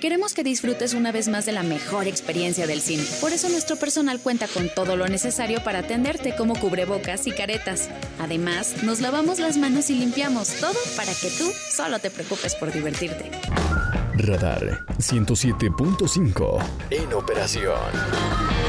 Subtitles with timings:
[0.00, 3.04] Queremos que disfrutes una vez más de la mejor experiencia del cine.
[3.20, 7.90] Por eso nuestro personal cuenta con todo lo necesario para atenderte como cubrebocas y caretas.
[8.18, 12.72] Además, nos lavamos las manos y limpiamos todo para que tú solo te preocupes por
[12.72, 13.30] divertirte.
[14.14, 18.59] Radar 107.5 en operación.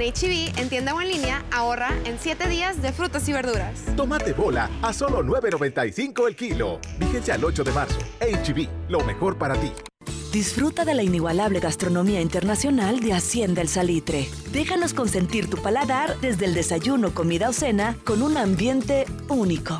[0.00, 3.34] En HB, e en tienda o en línea, ahorra en 7 días de frutas y
[3.34, 3.84] verduras.
[3.96, 6.80] Tomate bola a solo 9.95 el kilo.
[6.98, 7.98] Vigencia al 8 de marzo.
[8.20, 9.70] HB, e lo mejor para ti.
[10.32, 14.28] Disfruta de la inigualable gastronomía internacional de Hacienda El Salitre.
[14.52, 19.78] Déjanos consentir tu paladar desde el desayuno, comida o cena con un ambiente único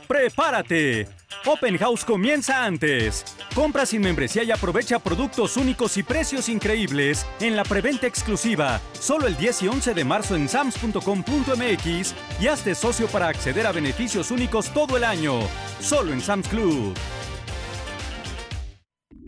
[0.07, 1.09] ¡Prepárate!
[1.45, 3.36] Open House comienza antes.
[3.57, 9.27] Compra sin membresía y aprovecha productos únicos y precios increíbles en la preventa exclusiva, solo
[9.27, 14.31] el 10 y 11 de marzo en sams.com.mx y hazte socio para acceder a beneficios
[14.31, 15.41] únicos todo el año,
[15.81, 16.95] solo en Sams Club.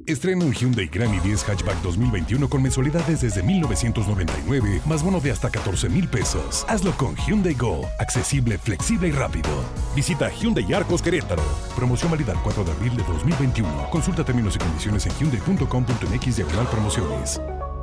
[0.09, 5.51] Estrena un Hyundai Grand i10 Hatchback 2021 con mensualidades desde 1999, más bono de hasta
[5.51, 6.65] 14 mil pesos.
[6.67, 9.51] Hazlo con Hyundai Go, accesible, flexible y rápido.
[9.95, 11.43] Visita Hyundai Arcos Querétaro.
[11.77, 13.91] Promoción válida el 4 de abril de 2021.
[13.91, 17.39] Consulta términos y condiciones en hyundai.com.mx diagonal promociones.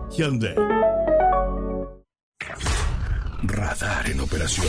[0.09, 0.55] Hyundai.
[3.43, 4.65] Radar en operación.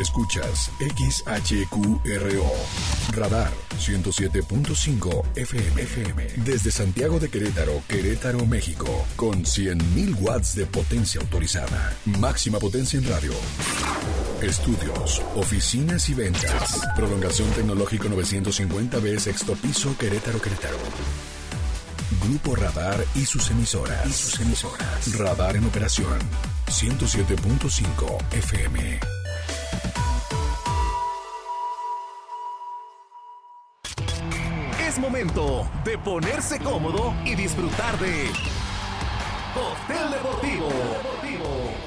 [0.00, 2.52] Escuchas XHQRO.
[3.12, 5.82] Radar 107.5 FM.
[5.82, 6.26] FM.
[6.44, 9.06] Desde Santiago de Querétaro, Querétaro, México.
[9.16, 11.94] Con 100.000 watts de potencia autorizada.
[12.06, 13.32] Máxima potencia en radio.
[14.40, 16.80] Estudios, oficinas y ventas.
[16.96, 20.78] Prolongación tecnológico 950B, sexto piso, Querétaro, Querétaro.
[22.24, 24.06] Grupo Radar y sus emisoras.
[24.06, 25.18] Y sus emisoras.
[25.18, 26.18] Radar en operación.
[26.68, 29.19] 107.5 FM.
[34.90, 38.28] Es momento de ponerse cómodo y disfrutar de
[39.54, 40.68] Hotel Deportivo.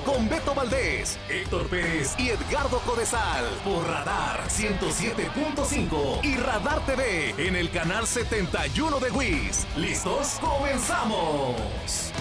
[0.06, 3.44] Con Beto Valdés, Héctor Pérez y Edgardo Codesal.
[3.66, 9.68] Por Radar 107.5 y Radar TV en el canal 71 de WIS.
[9.76, 10.40] ¿Listos?
[10.40, 12.13] ¡Comenzamos!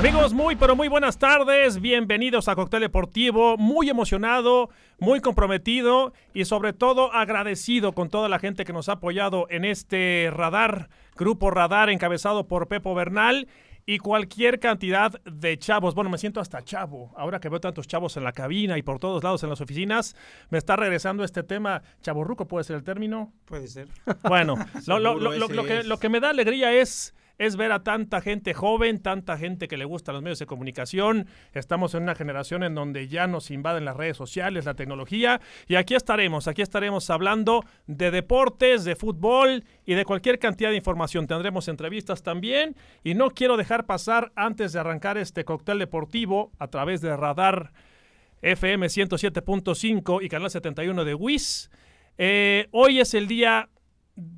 [0.00, 1.78] Amigos, muy pero muy buenas tardes.
[1.78, 3.58] Bienvenidos a Cóctel Deportivo.
[3.58, 8.92] Muy emocionado, muy comprometido y sobre todo agradecido con toda la gente que nos ha
[8.92, 13.46] apoyado en este radar, grupo radar encabezado por Pepo Bernal
[13.84, 15.94] y cualquier cantidad de chavos.
[15.94, 17.12] Bueno, me siento hasta chavo.
[17.14, 20.16] Ahora que veo tantos chavos en la cabina y por todos lados en las oficinas,
[20.48, 21.82] me está regresando este tema.
[22.00, 23.34] Chaborruco puede ser el término.
[23.44, 23.88] Puede ser.
[24.22, 24.54] Bueno,
[24.86, 28.52] lo, lo, lo, que, lo que me da alegría es es ver a tanta gente
[28.52, 31.26] joven, tanta gente que le gusta los medios de comunicación.
[31.54, 35.40] Estamos en una generación en donde ya nos invaden las redes sociales, la tecnología.
[35.66, 40.76] Y aquí estaremos, aquí estaremos hablando de deportes, de fútbol y de cualquier cantidad de
[40.76, 41.26] información.
[41.26, 42.76] Tendremos entrevistas también.
[43.02, 47.72] Y no quiero dejar pasar antes de arrancar este cóctel deportivo a través de Radar
[48.42, 51.70] FM 107.5 y Canal 71 de WIS.
[52.18, 53.70] Eh, hoy es el Día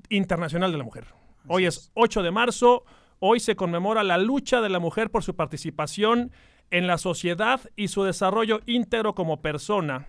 [0.08, 1.22] Internacional de la Mujer.
[1.49, 2.85] Hoy es 8 de marzo.
[3.19, 6.33] Hoy se conmemora la lucha de la mujer por su participación
[6.71, 10.09] en la sociedad y su desarrollo íntegro como persona,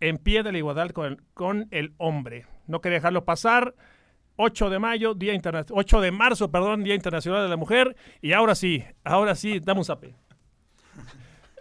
[0.00, 2.46] en pie de la igualdad con el, con el hombre.
[2.66, 3.74] No quería dejarlo pasar.
[4.36, 5.38] 8 de mayo, día
[5.70, 7.94] 8 de marzo, perdón, Día Internacional de la Mujer.
[8.22, 10.14] Y ahora sí, ahora sí, dame un zape.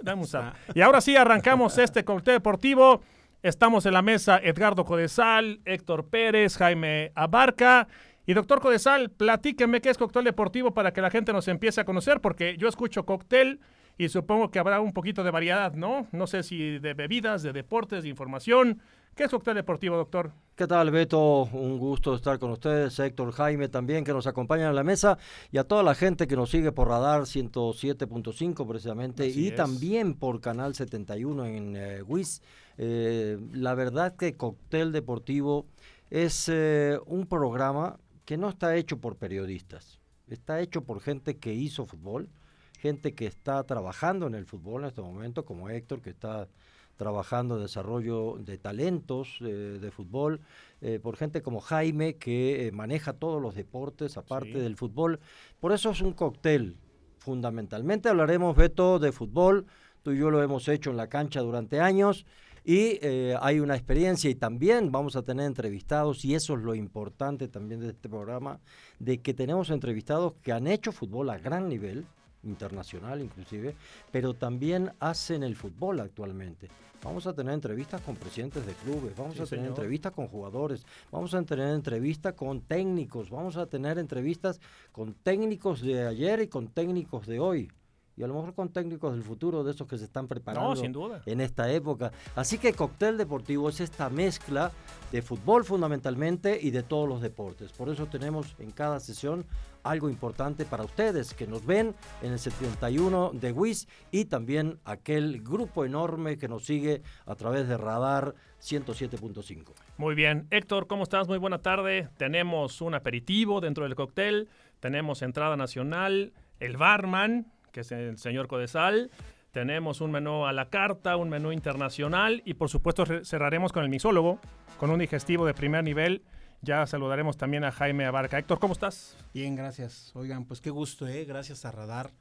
[0.01, 0.57] Dame un zape.
[0.73, 3.01] Y ahora sí, arrancamos este comité deportivo.
[3.43, 7.87] Estamos en la mesa Edgardo Codesal, Héctor Pérez, Jaime Abarca.
[8.29, 11.83] Y doctor Codesal, platíqueme qué es cóctel deportivo para que la gente nos empiece a
[11.83, 13.59] conocer, porque yo escucho cóctel
[13.97, 16.05] y supongo que habrá un poquito de variedad, ¿no?
[16.11, 18.81] No sé si de bebidas, de deportes, de información.
[19.15, 20.31] ¿Qué es cóctel deportivo, doctor?
[20.55, 21.45] ¿Qué tal, Beto?
[21.45, 22.99] Un gusto estar con ustedes.
[22.99, 25.17] Héctor Jaime también, que nos acompaña en la mesa.
[25.51, 29.27] Y a toda la gente que nos sigue por Radar 107.5 precisamente.
[29.27, 29.55] y es.
[29.55, 32.43] también por Canal 71 en eh, WIS.
[32.77, 35.65] Eh, la verdad que Cóctel Deportivo
[36.11, 37.97] es eh, un programa
[38.29, 39.99] que no está hecho por periodistas.
[40.27, 42.29] Está hecho por gente que hizo fútbol,
[42.77, 46.47] gente que está trabajando en el fútbol en este momento, como Héctor, que está
[46.95, 50.41] trabajando en desarrollo de talentos eh, de fútbol,
[50.81, 54.59] eh, por gente como Jaime, que eh, maneja todos los deportes aparte Sí.
[54.59, 55.19] del fútbol.
[55.59, 56.77] Por eso es un cóctel.
[57.17, 59.65] Fundamentalmente hablaremos, Beto, de fútbol.
[60.03, 62.27] Tú y yo lo hemos hecho en la cancha durante años
[62.65, 66.75] y eh, hay una experiencia y también vamos a tener entrevistados y eso es lo
[66.75, 68.59] importante también de este programa,
[68.99, 72.05] de que tenemos entrevistados que han hecho fútbol a gran nivel,
[72.43, 73.75] internacional inclusive,
[74.11, 76.69] pero también hacen el fútbol actualmente.
[77.03, 79.67] Vamos a tener entrevistas con presidentes de clubes, vamos Sí, a tener señor.
[79.69, 84.59] entrevistas con jugadores, vamos a tener entrevistas con técnicos, vamos a tener entrevistas
[84.91, 87.69] con técnicos de ayer y con técnicos de hoy.
[88.19, 90.91] Y a lo mejor con técnicos del futuro, de esos que se están preparando sin
[90.91, 91.21] duda.
[91.25, 92.11] en esta época.
[92.35, 94.73] Así que Cóctel Deportivo es esta mezcla
[95.13, 97.71] de fútbol fundamentalmente y de todos los deportes.
[97.71, 99.45] Por eso tenemos en cada sesión
[99.83, 105.41] algo importante para ustedes que nos ven en el 71 de WIS y también aquel
[105.41, 109.71] grupo enorme que nos sigue a través de Radar 107.5.
[109.95, 110.45] Muy bien.
[110.51, 111.29] Héctor, ¿cómo estás?
[111.29, 112.09] Muy buena tarde.
[112.17, 114.49] Tenemos un aperitivo dentro del cóctel,
[114.81, 119.11] tenemos entrada nacional, el barman, que es el señor Codesal,
[119.51, 123.83] tenemos un menú a la carta, un menú internacional y por supuesto re- cerraremos con
[123.83, 124.39] el misólogo,
[124.77, 126.23] con un digestivo de primer nivel.
[126.61, 128.37] Ya saludaremos también a Jaime Abarca.
[128.37, 129.17] Héctor, ¿cómo estás?
[129.33, 130.11] Bien, gracias.
[130.15, 131.25] Oigan, pues qué gusto, ¿eh?
[131.25, 132.11] Gracias a Radar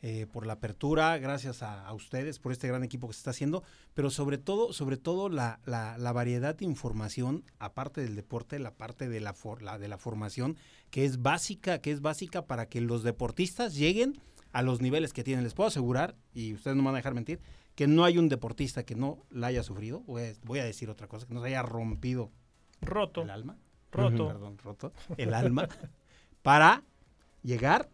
[0.00, 3.30] eh, por la apertura, gracias a, a ustedes por este gran equipo que se está
[3.30, 3.64] haciendo,
[3.94, 8.70] pero sobre todo, sobre todo la, la- la variedad de información, aparte del deporte, la
[8.76, 10.56] parte de la, for- la- de la formación,
[10.90, 14.12] que es básica, que es básica para que los deportistas lleguen
[14.58, 15.44] a los niveles que tienen.
[15.44, 17.38] Les puedo asegurar, y ustedes no me van a dejar mentir,
[17.76, 20.90] que no hay un deportista que no la haya sufrido, voy a, voy a decir
[20.90, 22.32] otra cosa, que no se haya rompido
[22.80, 23.22] Roto.
[23.22, 23.56] el alma.
[23.92, 24.26] Roto.
[24.26, 24.92] Perdón, roto.
[25.16, 25.68] El alma.
[26.42, 26.82] para
[27.44, 27.88] llegar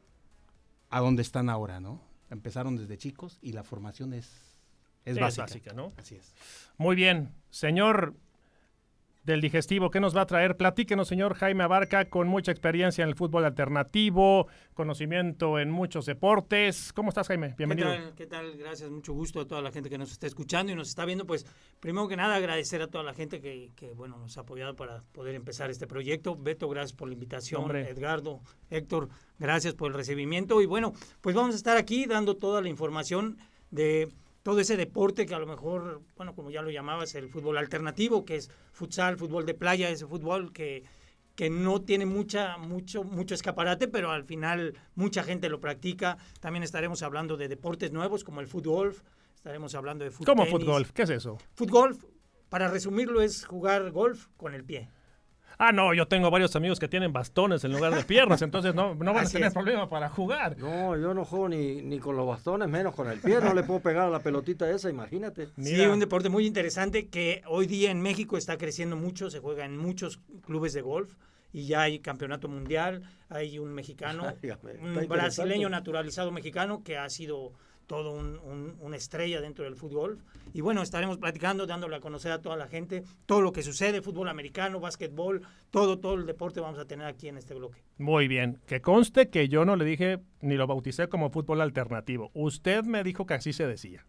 [0.88, 2.00] a donde están ahora, ¿no?
[2.30, 4.24] Empezaron desde chicos y la formación es,
[5.04, 5.42] es Es básica.
[5.42, 5.92] básica, ¿no?
[5.98, 6.34] Así es.
[6.78, 7.34] Muy bien.
[7.50, 8.14] Señor
[9.24, 10.56] del digestivo, ¿qué nos va a traer?
[10.56, 16.92] Platíquenos, señor Jaime Abarca, con mucha experiencia en el fútbol alternativo, conocimiento en muchos deportes.
[16.92, 17.54] ¿Cómo estás, Jaime?
[17.56, 17.90] Bienvenido.
[17.90, 18.14] ¿Qué tal?
[18.14, 18.56] ¿Qué tal?
[18.58, 21.26] Gracias, mucho gusto a toda la gente que nos está escuchando y nos está viendo.
[21.26, 21.46] Pues,
[21.80, 25.02] primero que nada, agradecer a toda la gente que, que, bueno, nos ha apoyado para
[25.12, 26.36] poder empezar este proyecto.
[26.36, 27.62] Beto, gracias por la invitación.
[27.62, 27.88] Hombre.
[27.88, 30.60] Edgardo, Héctor, gracias por el recibimiento.
[30.60, 33.38] Y bueno, pues vamos a estar aquí dando toda la información
[33.70, 34.08] de
[34.44, 38.26] todo ese deporte que a lo mejor, bueno, como ya lo llamabas, el fútbol alternativo,
[38.26, 40.84] que es futsal, fútbol de playa, ese fútbol que,
[41.34, 46.18] que no tiene mucha, mucho, mucho escaparate, pero al final mucha gente lo practica.
[46.40, 48.94] También estaremos hablando de deportes nuevos como el fútbol,
[49.34, 50.36] estaremos hablando de fútbol.
[50.36, 50.86] ¿Cómo fútbol?
[50.92, 51.38] ¿Qué es eso?
[51.54, 51.96] Fútbol,
[52.50, 54.90] para resumirlo, es jugar golf con el pie.
[55.58, 58.94] Ah, no, yo tengo varios amigos que tienen bastones en lugar de piernas, entonces no,
[58.94, 59.54] no van a tener es.
[59.54, 60.56] problema para jugar.
[60.58, 63.40] No, yo no juego ni, ni con los bastones, menos con el pie.
[63.40, 65.48] No le puedo pegar a la pelotita esa, imagínate.
[65.60, 69.64] Sí, un deporte muy interesante que hoy día en México está creciendo mucho, se juega
[69.64, 71.12] en muchos clubes de golf
[71.52, 74.24] y ya hay campeonato mundial, hay un mexicano,
[74.82, 77.52] un brasileño naturalizado mexicano que ha sido
[77.86, 80.18] todo un, un- una estrella dentro del fútbol.
[80.52, 84.02] Y bueno, estaremos platicando, dándole a conocer a toda la gente todo lo que sucede,
[84.02, 87.82] fútbol americano, básquetbol, todo, todo el deporte vamos a tener aquí en este bloque.
[87.98, 88.58] Muy bien.
[88.66, 92.30] Que conste que yo no le dije ni lo bauticé como fútbol alternativo.
[92.34, 94.04] Usted me dijo que así se decía.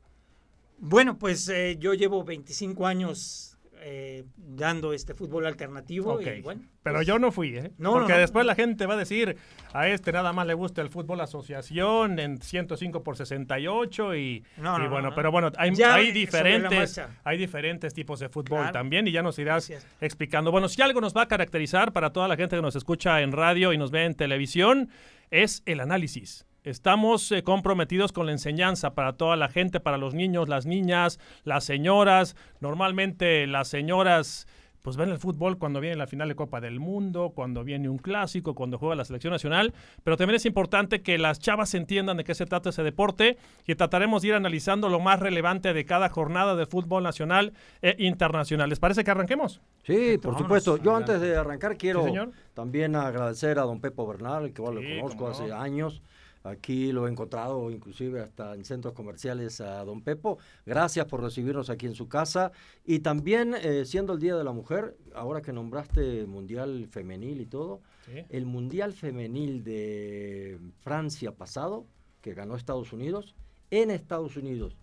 [0.77, 6.19] Bueno, pues eh, yo llevo 25 años eh, dando este fútbol alternativo.
[6.21, 7.71] Y bueno, Pero pues, yo no fui, ¿eh?
[7.77, 8.19] No, Porque no.
[8.19, 9.37] después la gente va a decir,
[9.73, 14.43] a este nada más le gusta el fútbol asociación en 105 por 68 y, y
[14.57, 15.71] no, bueno, no, pero bueno, hay,
[16.11, 18.71] diferentes hay diferentes tipos de fútbol Claro.
[18.73, 20.51] también y ya nos irás explicando.
[20.51, 23.31] Bueno, si algo nos va a caracterizar para toda la gente que nos escucha en
[23.31, 24.89] radio y nos ve en televisión
[25.31, 26.45] es el análisis.
[26.65, 31.19] Estamos eh, comprometidos con la enseñanza para toda la gente, para los niños, las niñas,
[31.43, 32.35] las señoras.
[32.59, 34.47] Normalmente las señoras
[34.81, 37.97] pues ven el fútbol cuando viene la final de Copa del Mundo, cuando viene un
[37.97, 42.23] clásico, cuando juega la selección nacional, pero también es importante que las chavas entiendan de
[42.23, 46.09] qué se trata ese deporte y trataremos de ir analizando lo más relevante de cada
[46.09, 48.69] jornada de fútbol nacional e internacional.
[48.69, 49.59] ¿Les parece que arranquemos?
[49.85, 50.77] Sí, por vámonos, supuesto.
[50.77, 51.13] Yo adelante.
[51.13, 52.31] antes de arrancar quiero Sí, señor.
[52.53, 55.55] también agradecer a don Pepo Bernal, que igual Sí, lo conozco hace no.
[55.59, 56.03] años.
[56.45, 60.37] Aquí lo he encontrado inclusive hasta en centros comerciales a don Pepo.
[60.63, 62.51] Gracias por recibirnos aquí en su casa.
[62.85, 67.45] Y también, eh, siendo el Día de la Mujer, ahora que nombraste Mundial Femenil y
[67.47, 68.21] todo, Sí.
[68.29, 71.87] el Mundial Femenil de Francia pasado,
[72.21, 73.33] que ganó Estados Unidos,
[73.71, 74.77] en Estados Unidos,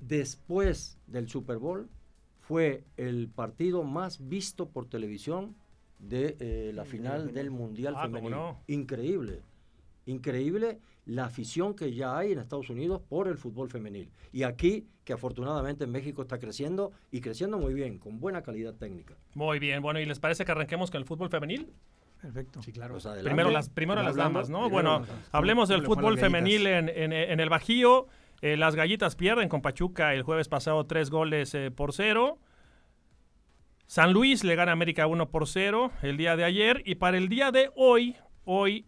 [0.00, 1.88] después del Super Bowl,
[2.40, 5.56] fue el partido más visto por televisión
[5.98, 8.30] de eh, la final del Mundial Ah, Femenil.
[8.30, 8.60] no.
[8.66, 9.40] Increíble,
[10.04, 14.10] increíble la afición que ya hay en Estados Unidos por el fútbol femenil.
[14.32, 18.74] Y aquí, que afortunadamente en México está creciendo y creciendo muy bien, con buena calidad
[18.74, 19.14] técnica.
[19.34, 21.72] Muy bien, bueno, ¿y les parece que arranquemos con el fútbol femenil?
[22.20, 22.60] Perfecto.
[22.62, 22.94] Sí, claro.
[22.94, 23.28] Pues adelante.
[23.28, 24.68] Primero las, primero las damas, ¿no?
[24.68, 28.06] Bueno, las hablemos del ¿Cómo le fue a fútbol femenil en, en- en el Bajío.
[28.42, 32.38] Eh, las gallitas pierden con Pachuca el jueves pasado tres goles eh, por cero.
[33.86, 36.82] San Luis le gana a América 1 por 0 el día de ayer.
[36.84, 38.84] Y para el día de hoy, hoy,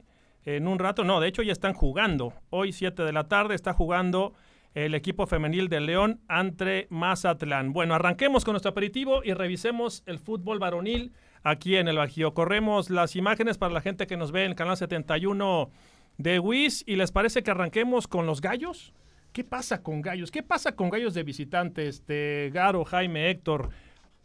[0.57, 2.33] en un rato, no, de hecho ya están jugando.
[2.51, 4.35] Hoy, 7 de la tarde, está jugando
[4.75, 7.73] el equipo femenil de León ante Mazatlán.
[7.73, 11.13] Bueno, arranquemos con nuestro aperitivo y revisemos el fútbol varonil
[11.43, 12.35] aquí en el Bajío.
[12.35, 15.71] Corremos las imágenes para la gente que nos ve en el canal 71
[16.19, 18.93] de WIS y les parece que arranquemos con los gallos.
[19.33, 20.31] ¿Qué pasa con gallos?
[20.31, 21.97] ¿Qué pasa con gallos de visitantes?
[21.97, 23.71] Este, Garo, Jaime, Héctor,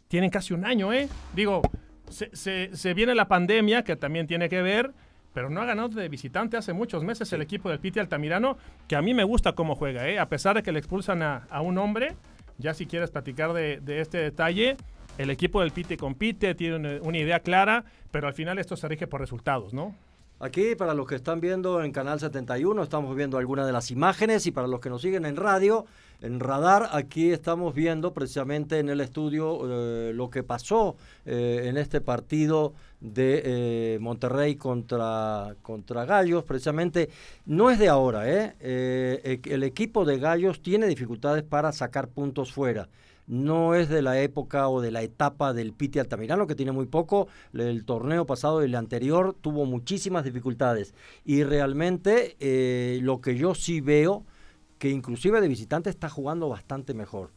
[0.08, 1.08] tienen casi un año, ¿eh?
[1.34, 1.62] Digo,
[2.08, 4.92] se- se viene la pandemia, que también tiene que ver,
[5.34, 8.56] pero no ha ganado de visitante hace muchos meses el equipo del Piti Altamirano,
[8.88, 10.18] que a mí me gusta cómo juega, ¿eh?
[10.18, 12.14] A pesar de que le expulsan a, a un hombre,
[12.56, 14.76] ya si quieres platicar de, de este detalle,
[15.18, 18.88] el equipo del Piti compite, tiene una, una idea clara, pero al final esto se
[18.88, 19.94] rige por resultados, ¿no?
[20.40, 24.46] Aquí, para los que están viendo en Canal 71, estamos viendo algunas de las imágenes
[24.46, 25.86] y para los que nos siguen en radio,
[26.20, 31.76] en radar, aquí estamos viendo precisamente en el estudio eh, lo que pasó eh, en
[31.76, 36.44] este partido de eh, Monterrey contra, contra Gallos.
[36.44, 37.10] Precisamente
[37.44, 42.88] no es de ahora, el equipo de Gallos tiene dificultades para sacar puntos fuera
[43.26, 46.84] no es de la época o de la etapa del Piti Altamirano, que tiene muy
[46.84, 47.26] poco.
[47.54, 50.92] El torneo pasado y el anterior tuvo muchísimas dificultades.
[51.24, 52.36] Y realmente
[53.00, 54.26] lo que yo sí veo,
[54.84, 57.30] que inclusive de visitante está jugando bastante mejor.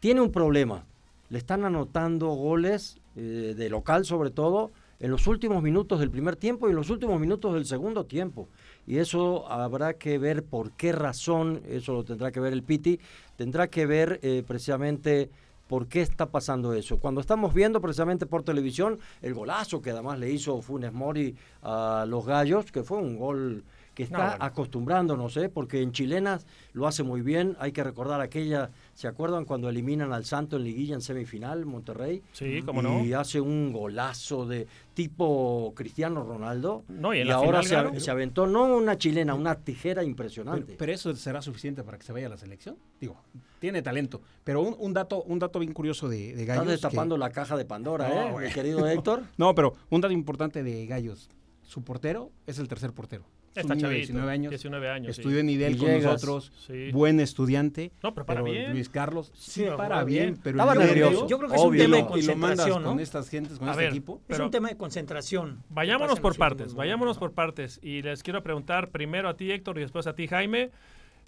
[0.00, 0.86] Tiene un problema.
[1.28, 4.70] Le están anotando goles, eh, de local sobre todo,
[5.00, 8.48] en los últimos minutos del primer tiempo y en los últimos minutos del segundo tiempo.
[8.86, 12.98] Y eso habrá que ver por qué razón, eso lo tendrá que ver el Piti,
[13.36, 15.28] tendrá que ver eh, precisamente
[15.68, 17.00] por qué está pasando eso.
[17.00, 22.06] Cuando estamos viendo precisamente por televisión el golazo que además le hizo Funes Mori a
[22.08, 23.62] los Gallos, que fue un gol
[23.94, 24.44] que está No, bueno.
[24.44, 25.48] acostumbrándonos, ¿eh?
[25.48, 27.56] porque en chilenas lo hace muy bien.
[27.60, 32.22] Hay que recordar aquella, ¿se acuerdan cuando eliminan al Santo en liguilla en semifinal, Monterrey?
[32.32, 33.04] Sí, cómo no.
[33.04, 36.84] Y hace un golazo de tipo Cristiano Ronaldo.
[36.88, 40.02] No, y en y la ahora final se, se aventó no una chilena, una tijera
[40.02, 40.74] impresionante.
[40.78, 42.76] pero eso será suficiente para que se vaya a la selección.
[43.00, 43.16] Digo,
[43.60, 44.20] tiene talento.
[44.42, 46.64] Pero un, un dato, un dato bien curioso de, de Gallos.
[46.64, 49.22] Estás que- destapando la caja de Pandora, No, ¿eh, mi querido Héctor?
[49.38, 51.28] No, pero un dato importante de Gallos.
[51.62, 53.24] Su portero es el tercer portero.
[53.54, 54.50] Es Está chavito, 19 años.
[54.50, 55.20] 19 años, sí.
[55.20, 56.50] Estudió en Idel con nosotros.
[56.66, 56.90] Sí.
[56.90, 57.92] Buen estudiante.
[58.02, 58.72] No, pero para bien.
[58.72, 60.24] Luis Carlos sí, Sí, para bien.
[60.32, 60.40] bien.
[60.42, 61.28] Pero Estaba nervioso.
[61.28, 62.08] Yo creo que es un tema de no.
[62.08, 63.02] concentración, con ¿no?
[63.02, 64.20] estas gentes, con A este ver, equipo.
[64.28, 65.62] Es un tema de concentración.
[65.70, 67.20] Vayámonos por partes, vayámonos ¿no?
[67.20, 67.78] por partes.
[67.80, 70.70] Y les quiero preguntar primero a ti, Héctor, y después a ti, Jaime.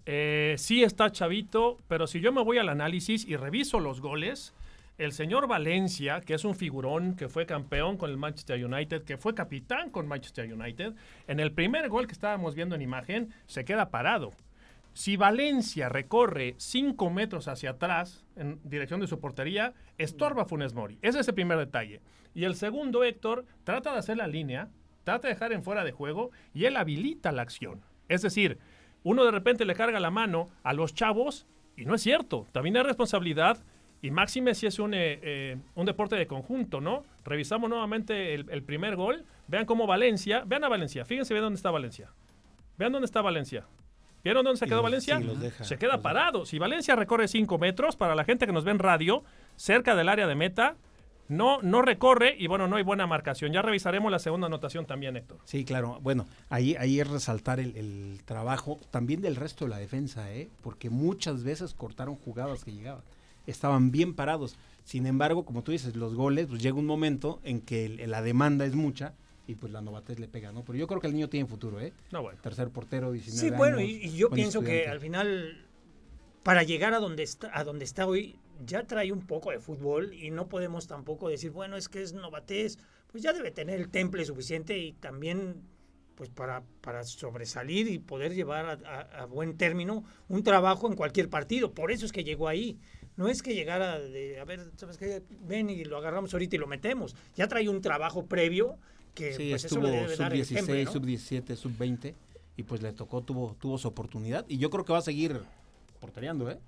[0.04, 4.52] Eh, sí está chavito, pero si yo me voy al análisis y reviso los goles,
[4.98, 9.18] el señor Valencia, que es un figurón, que fue campeón con el Manchester United, que
[9.18, 10.94] fue capitán con Manchester United,
[11.26, 14.32] en el primer gol que estábamos viendo en imagen, se queda parado.
[14.94, 20.98] Si Valencia recorre 5 metros hacia atrás, en dirección de su portería, estorba Funes Mori.
[21.02, 22.00] Ese es el primer detalle.
[22.34, 24.70] Y el segundo, Héctor, trata de hacer la línea,
[25.04, 27.82] trata de dejar en fuera de juego y él habilita la acción.
[28.08, 28.58] Es decir,
[29.02, 32.46] uno de repente le carga la mano a los chavos y no es cierto.
[32.52, 33.62] También hay responsabilidad
[34.02, 37.04] y máxime si es un, eh, eh, un deporte de conjunto, ¿no?
[37.24, 39.24] Revisamos nuevamente el, el primer gol.
[39.48, 42.10] Vean cómo Valencia, vean a Valencia, fíjense vean dónde está Valencia.
[42.78, 43.66] Vean dónde está Valencia.
[44.26, 45.18] ¿Vieron dónde se quedó Valencia?
[45.18, 46.44] sí, los deja, se queda parado.
[46.46, 49.22] Si Valencia recorre 5 metros, para la gente que nos ve en radio,
[49.54, 50.74] cerca del área de meta,
[51.28, 53.52] no, no recorre y bueno, no hay buena marcación.
[53.52, 55.38] Ya revisaremos la segunda anotación también, Héctor.
[55.44, 56.00] Sí, claro.
[56.02, 60.50] Bueno, ahí, ahí es resaltar el, el trabajo también del resto de la defensa, ¿eh?
[60.60, 63.02] porque muchas veces cortaron jugadas que llegaban.
[63.46, 64.56] Estaban bien parados.
[64.84, 68.22] Sin embargo, como tú dices, los goles, pues llega un momento en que el- la
[68.22, 69.14] demanda es mucha
[69.48, 70.64] y pues la novatez le pega, ¿no?
[70.64, 71.92] Pero yo creo que el niño tiene futuro, ¿eh?
[72.12, 72.38] No, bueno.
[72.42, 75.64] Tercer portero, 19 Sí, bueno, años, y, y yo pienso que al final,
[76.42, 80.14] para llegar a donde está, a donde está hoy, ya trae un poco de fútbol
[80.14, 82.78] y no podemos tampoco decir, bueno, es que es novatez,
[83.10, 85.62] pues ya debe tener el temple suficiente y también
[86.14, 90.94] pues para, para sobresalir y poder llevar a, a- a buen término un trabajo en
[90.96, 91.72] cualquier partido.
[91.74, 92.78] Por eso es que llegó ahí.
[93.16, 95.22] No es que llegara de, a ver, ¿sabes qué?
[95.46, 97.16] Ven y lo agarramos ahorita y lo metemos.
[97.34, 98.76] Ya trae un trabajo previo
[99.14, 100.92] que Sí, pues, eso estuvo le debe dar el sub-16, temple, ¿no?
[100.92, 102.14] sub-17, sub-20
[102.56, 105.40] y pues le tocó, tuvo, tuvo su oportunidad y yo creo que va a seguir
[106.00, 106.58] portereando, ¿eh?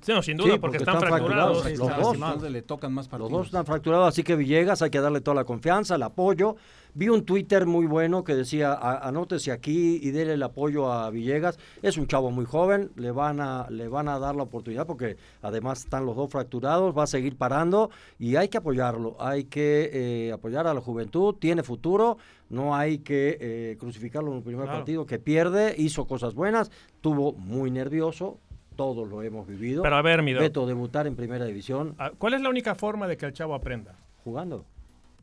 [0.00, 1.62] Sí, no, sin duda, Sí, porque, porque están, están fracturados.
[1.62, 2.50] fracturados, los dos.
[2.50, 5.44] le tocan más Los dos están fracturados, así que Villegas hay que darle toda la
[5.44, 6.56] confianza, el apoyo.
[6.94, 11.10] Vi un Twitter muy bueno que decía, "A- anótese aquí y déle el apoyo a
[11.10, 11.58] Villegas.
[11.82, 15.18] Es un chavo muy joven, le van a, le van a dar la oportunidad porque
[15.42, 19.90] además están los dos fracturados, va a seguir parando y hay que apoyarlo, hay que
[19.92, 22.16] eh, apoyar a la juventud, tiene futuro,
[22.48, 24.78] no hay que eh, crucificarlo en el primer Claro.
[24.78, 26.70] partido que pierde, hizo cosas buenas,
[27.02, 28.38] tuvo muy nervioso.
[28.76, 29.82] Todos lo hemos vivido.
[29.82, 30.34] Pero a ver, mi.
[30.34, 33.54] Beto, debutar en primera división Ah, ¿Cuál es la única forma de que el chavo
[33.54, 33.94] aprenda?
[34.22, 34.64] jugando.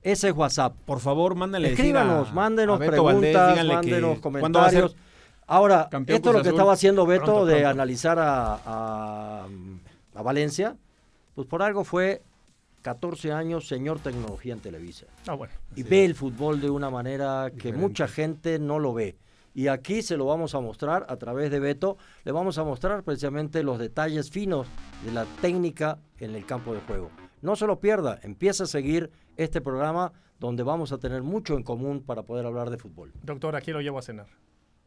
[0.01, 0.75] Ese es WhatsApp.
[0.85, 4.95] Por favor, mándenle decir a- Escríbanos, mándenos a Valdés, preguntas, que mándenos comentarios.
[5.47, 6.57] Ahora, campeón esto es lo que Azul.
[6.57, 7.69] estaba haciendo Beto Pronto, de pronto.
[7.69, 9.47] analizar a, a-
[10.15, 10.75] a Valencia,
[11.35, 12.21] pues por algo fue
[12.81, 15.05] 14 años señor tecnología en Televisa.
[15.27, 15.53] Ah, bueno.
[15.75, 19.15] Y ve el fútbol de una manera que mucha gente no lo ve.
[19.53, 21.97] Y aquí se lo vamos a mostrar a través de Beto.
[22.25, 24.67] Le vamos a mostrar precisamente los detalles finos
[25.05, 27.09] de la técnica en el campo de juego.
[27.41, 31.63] No se lo pierda, empieza a seguir este programa donde vamos a tener mucho en
[31.63, 33.13] común para poder hablar de fútbol.
[33.23, 34.27] Doctor, aquí lo llevo a cenar.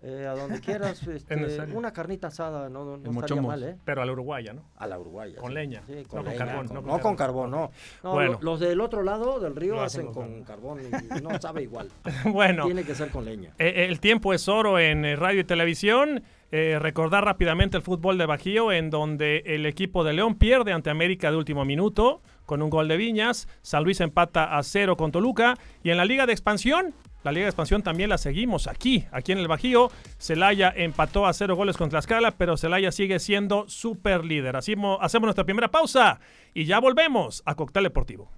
[0.01, 1.35] Eh, a donde quieras, este,
[1.75, 3.77] una carnita asada, no, no, no estaría mal, ¿eh?
[3.85, 4.63] Pero a la uruguaya, ¿no?
[4.77, 5.37] A la uruguaya.
[5.39, 5.55] Con sí.
[5.57, 5.83] leña.
[5.89, 6.67] Sí, no con carbón.
[6.69, 7.71] con- no no con carbón, no.
[8.05, 8.33] No, Bueno.
[8.35, 10.91] lo- Los del otro lado del río hacen hacen con con carbón y
[11.23, 11.89] no sabe igual.
[12.33, 12.67] Bueno.
[12.67, 13.53] Tiene que ser con leña.
[13.59, 16.23] Eh, el tiempo es oro en eh, radio y televisión.
[16.51, 20.89] Eh, recordar rápidamente el fútbol de Bajío, en donde el equipo de León pierde ante
[20.91, 23.49] América de último minuto con un gol de Viñas.
[23.63, 25.57] San Luis empata a cero con Toluca.
[25.83, 29.33] Y en la Liga de Expansión, la Liga de Expansión también la seguimos aquí, aquí
[29.33, 29.91] en el Bajío.
[30.19, 34.57] Celaya empató a cero goles con Tlaxcala, pero Celaya sigue siendo super líder.
[34.57, 36.21] Así mo- hacemos nuestra primera pausa
[36.55, 38.31] y ya volvemos a Cóctel Deportivo.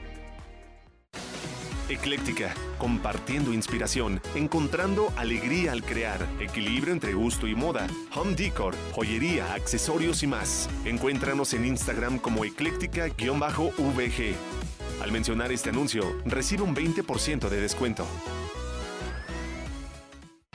[1.88, 9.54] Ecléctica, compartiendo inspiración, encontrando alegría al crear, equilibrio entre gusto y moda, home decor, joyería,
[9.54, 10.68] accesorios y más.
[10.84, 14.34] Encuéntranos en Instagram como ecléctica-vg.
[15.00, 18.06] Al mencionar este anuncio, recibe un 20% de descuento.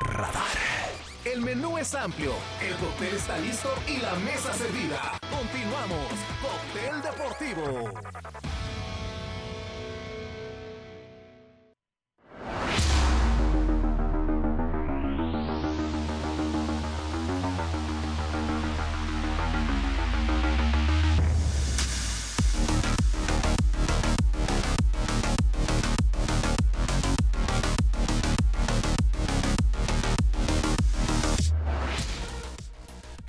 [0.00, 0.80] Radar.
[1.24, 5.18] El menú es amplio, el cóctel está listo y la mesa servida.
[5.30, 6.06] Continuamos.
[6.40, 7.90] Cóctel Deportivo.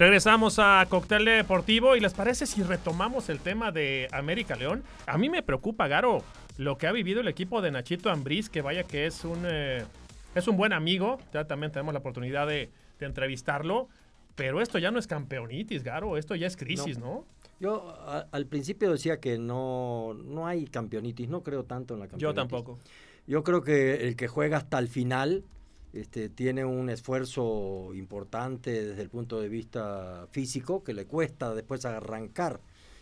[0.02, 4.82] Regresamos a Cóctel Deportivo y les parece si retomamos el tema de América León.
[5.06, 6.24] A mí me preocupa, Garo,
[6.58, 9.86] lo que ha vivido el equipo de Nachito Ambriz, que vaya que es un, eh,
[10.34, 11.20] es un buen amigo.
[11.36, 13.90] Ya también tenemos la oportunidad de, de, entrevistarlo.
[14.34, 17.06] Pero esto ya no es campeonitis, Garo, esto ya es crisis, ¿no?
[17.06, 17.26] ¿no?
[17.60, 22.08] Yo a, al principio decía que no, no hay campeonitis, no creo tanto en la
[22.08, 22.24] campeonitis.
[22.28, 22.80] Yo tampoco.
[23.28, 25.44] Yo creo que el que juega hasta el final
[25.94, 31.86] este, tiene un esfuerzo importante desde el punto de vista físico que le cuesta después
[31.86, 32.60] arrancar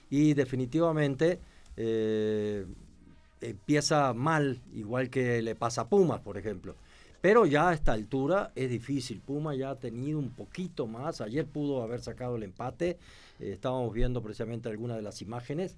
[0.10, 1.40] y definitivamente
[1.78, 2.66] eh,
[3.42, 6.76] empieza mal, igual que le pasa a Pumas, por ejemplo.
[7.22, 9.20] Pero ya a esta altura es difícil.
[9.20, 11.20] Puma ya ha tenido un poquito más.
[11.20, 12.98] Ayer pudo haber sacado el empate.
[13.40, 15.76] Eh, estábamos viendo precisamente algunas de las imágenes.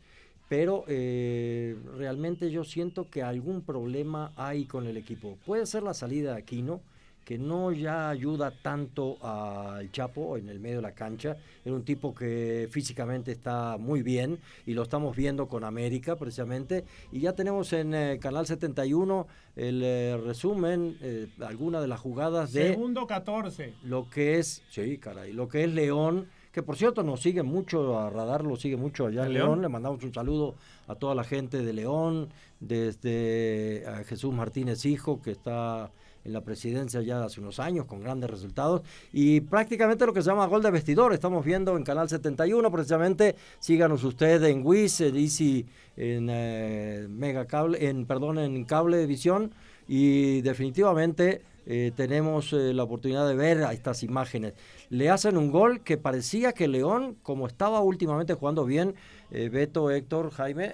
[0.50, 5.38] Pero eh, realmente yo siento que algún problema hay con el equipo.
[5.46, 6.82] Puede ser la salida de Aquino
[7.26, 11.38] que no ya ayuda tanto al Chapo en el medio de la cancha.
[11.64, 16.86] Era un tipo que físicamente está muy bien y lo estamos viendo con América precisamente.
[17.12, 22.54] Y ya tenemos en eh, Canal 71 el eh, resumen, eh, algunas de las jugadas
[22.54, 22.70] de...
[22.70, 23.74] Segundo 14.
[23.84, 27.98] Lo que es, sí, caray, lo que es León que por cierto nos sigue mucho
[27.98, 29.48] a Radar, lo sigue mucho allá en León?
[29.48, 29.62] León.
[29.62, 30.56] Le mandamos un saludo
[30.88, 32.30] a toda la gente de León,
[32.60, 35.92] desde a Jesús Martínez Hijo, que está
[36.24, 38.82] en la presidencia ya hace unos años con grandes resultados
[39.12, 41.14] y prácticamente lo que se llama gol de vestidor.
[41.14, 45.66] Estamos viendo en Canal 71 precisamente, síganos ustedes en WIS, en Easy,
[45.98, 49.52] en eh, Mega Cable, en perdón, en Cable Visión
[49.88, 54.54] y definitivamente eh, tenemos eh, la oportunidad de ver a estas imágenes.
[54.90, 58.96] Le hacen un gol que parecía que León, como estaba últimamente jugando bien,
[59.30, 60.74] Beto, Héctor, Jaime,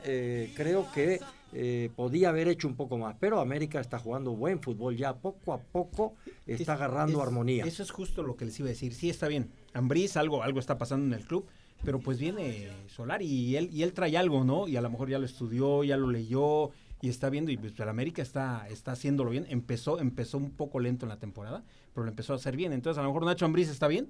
[0.55, 1.19] creo que
[1.53, 5.53] eh, podía haber hecho un poco más, pero América está jugando buen fútbol ya, poco
[5.53, 7.63] a poco está agarrando armonía.
[7.65, 10.59] Eso es justo lo que les iba a decir, sí está bien, Ambriz algo, algo
[10.59, 11.45] está pasando en el club,
[11.85, 14.67] pero pues viene Solar y él, y él trae algo, ¿no?
[14.67, 16.71] Y a lo mejor ya lo estudió, ya lo leyó
[17.01, 21.05] y está viendo, y pues América está, está haciéndolo bien, empezó, empezó un poco lento
[21.05, 23.69] en la temporada, pero lo empezó a hacer bien, entonces a lo mejor Nacho Ambriz
[23.69, 24.09] está bien,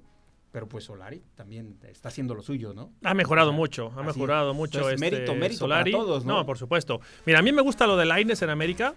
[0.52, 2.90] pero pues Solari también está haciendo lo suyo, ¿no?
[3.04, 4.88] Ha mejorado mucho, ha mejorado mucho.
[4.88, 5.92] este mérito, mérito Solari.
[5.92, 6.36] para todos, ¿no?
[6.38, 7.00] No, por supuesto.
[7.26, 8.94] Mira, a mí me gusta lo de Laines en América.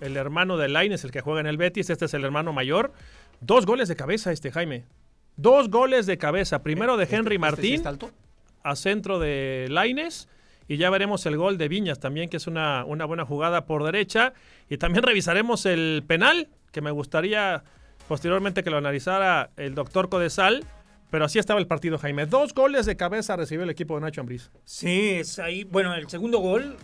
[0.00, 2.92] El hermano de Laines, el que juega en el Betis, este es el hermano mayor.
[3.40, 4.84] Dos goles de cabeza este Jaime.
[5.36, 6.64] Dos goles de cabeza.
[6.64, 8.10] Primero de ¿Este- Henry este Martín sí alto?
[8.64, 10.28] a centro de Laines.
[10.68, 13.84] Y ya veremos el gol de Viñas también, que es una, una buena jugada por
[13.84, 14.32] derecha.
[14.68, 17.64] Y también revisaremos el penal, que me gustaría
[18.08, 20.64] posteriormente que lo analizara el doctor Codesal.
[21.12, 22.24] Pero así estaba el partido, Jaime.
[22.24, 24.50] Dos goles de cabeza recibió el equipo de Nacho Ambriz.
[24.64, 25.64] Sí, es ahí.
[25.64, 26.78] Bueno, el segundo gol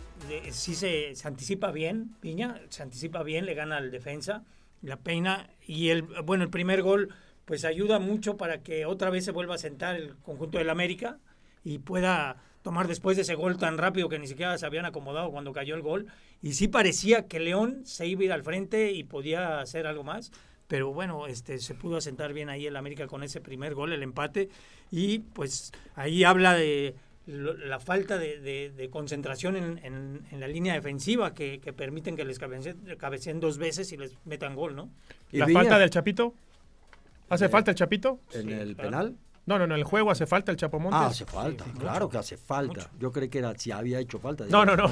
[0.51, 4.45] sí se, anticipa bien, Piña, se anticipa bien, le gana al defensa,
[4.83, 5.49] la peina.
[5.67, 7.09] Y el, bueno, el primer gol,
[7.47, 11.17] pues ayuda mucho para que otra vez se vuelva a sentar el conjunto del América
[11.65, 15.31] y pueda tomar después de ese gol tan rápido que ni siquiera se habían acomodado
[15.31, 16.07] cuando cayó el gol.
[16.43, 20.05] Y sí parecía que León se iba a ir al frente y podía hacer algo
[20.05, 20.31] más
[20.69, 24.03] pero bueno, este se pudo asentar bien ahí el América con ese primer gol, el
[24.03, 24.51] empate,
[24.91, 26.95] y pues ahí habla de
[27.27, 33.93] la falta de, concentración en, la línea defensiva que, permiten que les cabeceen, dos veces
[33.93, 34.91] y les metan gol, ¿no?
[35.33, 36.35] ¿La falta del Chapito?
[37.29, 38.21] ¿Hace eh, falta el Chapito?
[38.33, 39.17] ¿En el penal?
[39.49, 41.01] No, no, no, el juego hace falta el Chapo Montes.
[41.01, 42.91] Ah, hace falta, claro que hace falta.
[43.01, 44.45] Yo creí que era si había hecho falta.
[44.51, 44.91] No, no, no.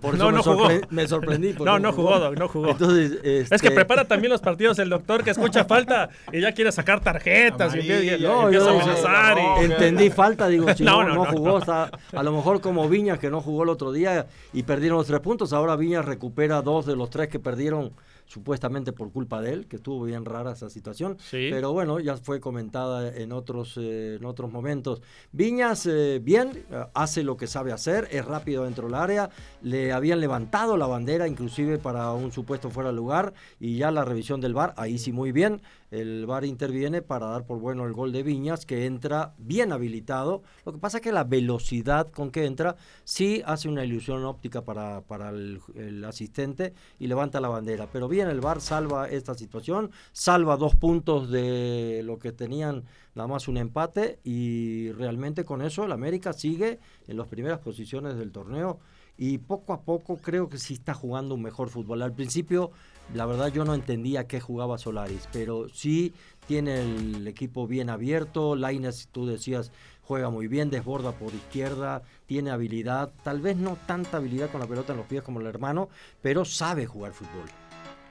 [0.00, 1.54] por eso no, no me, me, sorprendí.
[1.64, 2.70] No, no jugó, no jugó.
[2.70, 6.50] Entonces, Es que este prepara también los partidos el doctor que escucha falta y ya
[6.50, 7.86] quiere sacar tarjetas y,
[8.20, 9.38] no, empieza a amenazar.
[9.60, 11.60] Entendí falta, digo, si no, no, jugó.
[11.68, 15.20] a lo mejor como Viñas que no jugó el otro día y perdieron los tres
[15.20, 15.52] puntos.
[15.52, 17.92] Ahora Viñas recupera dos de los tres que perdieron
[18.26, 21.16] supuestamente por culpa de él, que estuvo bien rara esa situación.
[21.30, 25.02] Pero bueno, ya fue comentada en otros, eh, en otros momentos.
[25.32, 29.30] Viñas, eh, bien, hace lo que sabe hacer, es rápido dentro del área,
[29.62, 34.04] le habían levantado la bandera inclusive para un supuesto fuera de lugar y ya la
[34.04, 37.92] revisión del VAR, ahí sí muy bien, el VAR interviene para dar por bueno el
[37.92, 40.42] gol de Viñas, que entra bien habilitado.
[40.64, 44.62] Lo que pasa es que la velocidad con que entra sí hace una ilusión óptica
[44.62, 47.88] para, para el, el, asistente y levanta la bandera.
[47.92, 53.28] Pero bien, el VAR salva esta situación, salva dos puntos de lo que tenían nada
[53.28, 58.30] más un empate y realmente con eso el América sigue en las primeras posiciones del
[58.30, 58.78] torneo
[59.18, 62.02] y poco a poco creo que sí está jugando un mejor fútbol.
[62.02, 62.70] Al principio,
[63.14, 66.12] la verdad yo no entendía qué jugaba Solaris, pero sí
[66.46, 72.50] tiene el equipo bien abierto, Laines, tú decías, juega muy bien, desborda por izquierda, tiene
[72.50, 75.88] habilidad, tal vez no tanta habilidad con la pelota en los pies como el hermano,
[76.22, 77.48] pero sabe jugar fútbol.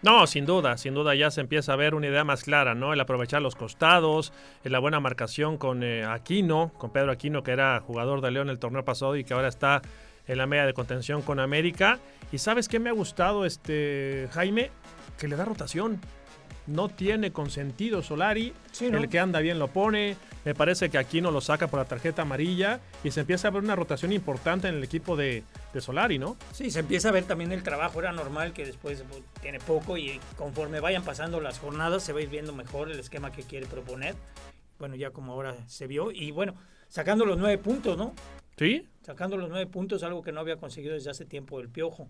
[0.01, 2.93] No, sin duda, sin duda ya se empieza a ver una idea más clara, ¿no?
[2.93, 7.79] El aprovechar los costados, la buena marcación con eh, Aquino, con Pedro Aquino, que era
[7.79, 9.81] jugador de León el torneo pasado y que ahora está
[10.27, 11.99] en la media de contención con América.
[12.31, 14.71] Y sabes qué me ha gustado, este Jaime,
[15.17, 15.99] que le da rotación.
[16.67, 18.51] No tiene consentido Solari.
[18.81, 20.17] El que anda bien lo pone.
[20.45, 22.79] Me parece que aquí no lo saca por la tarjeta amarilla.
[23.03, 26.38] Y se empieza a ver una rotación importante en el equipo de, de Solari, ¿no?
[26.53, 27.99] Sí, se empieza a ver también el trabajo.
[27.99, 29.95] Era normal que después pues, tiene poco.
[29.95, 33.43] Y conforme vayan pasando las jornadas, se va a ir viendo mejor el esquema que
[33.43, 34.15] quiere proponer.
[34.79, 36.09] Bueno, ya como ahora se vio.
[36.09, 36.55] Y bueno,
[36.88, 38.15] sacando los nueve puntos, ¿no?
[38.57, 38.87] Sí.
[39.01, 42.07] Sacando los nueve puntos, algo que no había conseguido desde hace tiempo el Piojo.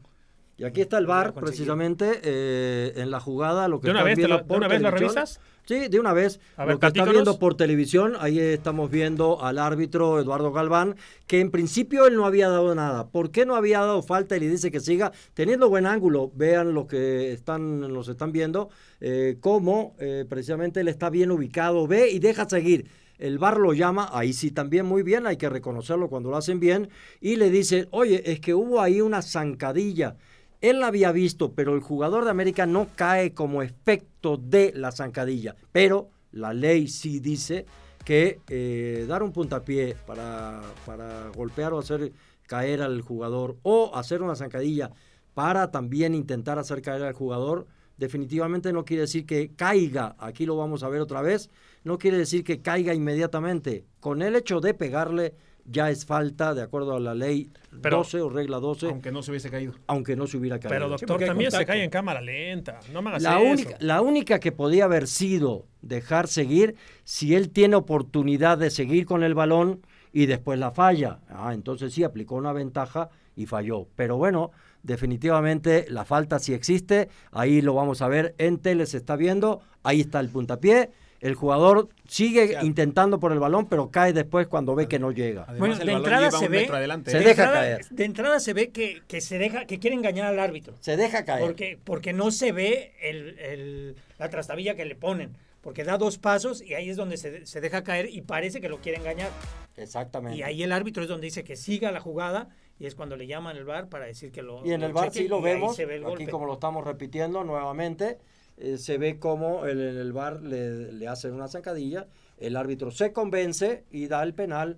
[0.58, 3.68] Y aquí está el bar, precisamente, eh, en la jugada.
[3.68, 5.42] Lo que ¿De una vez, la, ¿de una vez la revisas?
[5.66, 6.40] Sí, de una vez.
[6.56, 10.96] A lo que está viendo por televisión, ahí estamos viendo al árbitro Eduardo Galván,
[11.28, 13.08] que en principio él no había dado nada.
[13.08, 15.12] ¿Por qué no había dado falta y le dice que siga?
[15.34, 18.70] Teniendo buen ángulo, vean lo que están, los están viendo,
[19.02, 23.74] eh, cómo eh, precisamente él está bien ubicado, ve y deja seguir el bar lo
[23.74, 26.90] llama, ahí sí también muy bien, hay que reconocerlo cuando lo hacen bien,
[27.22, 30.18] y le dice, oye, es que hubo ahí una zancadilla.
[30.62, 34.92] Él la había visto, pero el jugador de América no cae como efecto de la
[34.92, 35.56] zancadilla.
[35.72, 37.66] Pero la ley sí dice
[38.04, 42.12] que eh, dar un puntapié para, para golpear o hacer
[42.48, 44.92] caer al jugador o hacer una zancadilla
[45.34, 50.16] para también intentar hacer caer al jugador, definitivamente no quiere decir que caiga.
[50.20, 51.50] Aquí lo vamos a ver otra vez
[51.86, 53.86] no quiere decir que caiga inmediatamente.
[54.00, 58.30] Con el hecho de pegarle ya es falta de acuerdo a la ley 12 o
[58.30, 58.88] regla 12.
[58.88, 59.74] Aunque no se hubiese caído.
[59.86, 60.76] Aunque no se hubiera caído.
[60.76, 62.80] Pero doctor, también se cae en cámara lenta.
[62.92, 63.52] No me hagas la eso.
[63.52, 69.06] Única, la única que podía haber sido dejar seguir si él tiene oportunidad de seguir
[69.06, 71.20] con el balón y después la falla.
[71.30, 73.88] Ah, entonces sí aplicó una ventaja y falló.
[73.96, 77.10] Pero bueno, definitivamente la falta sí existe.
[77.32, 78.34] Ahí lo vamos a ver.
[78.40, 79.62] En tele se está viendo.
[79.84, 80.90] Ahí está el puntapié
[81.26, 85.48] el jugador sigue intentando por el balón, pero cae después cuando ve que no llega.
[85.58, 86.70] bueno, de entrada se ve,
[87.06, 87.86] se deja caer.
[87.90, 90.76] De entrada se ve que, que, se deja, que quiere engañar al árbitro.
[90.82, 91.44] Se deja caer.
[91.44, 95.36] Porque, porque no se ve el, la trastabilla que le ponen.
[95.62, 98.70] Porque da dos pasos y ahí es donde se, se deja caer y parece que
[98.70, 99.32] lo quiere engañar.
[99.78, 100.38] Exactamente.
[100.38, 103.26] Y ahí el árbitro es donde dice que siga la jugada y es cuando le
[103.26, 104.64] llaman el bar para decir que lo.
[104.64, 108.20] Y en el bar sí lo vemos, aquí como lo estamos repitiendo nuevamente
[108.58, 113.12] eh, se ve como en el, bar le, le, hacen una zancadilla, el árbitro se
[113.12, 114.78] convence y da el penal.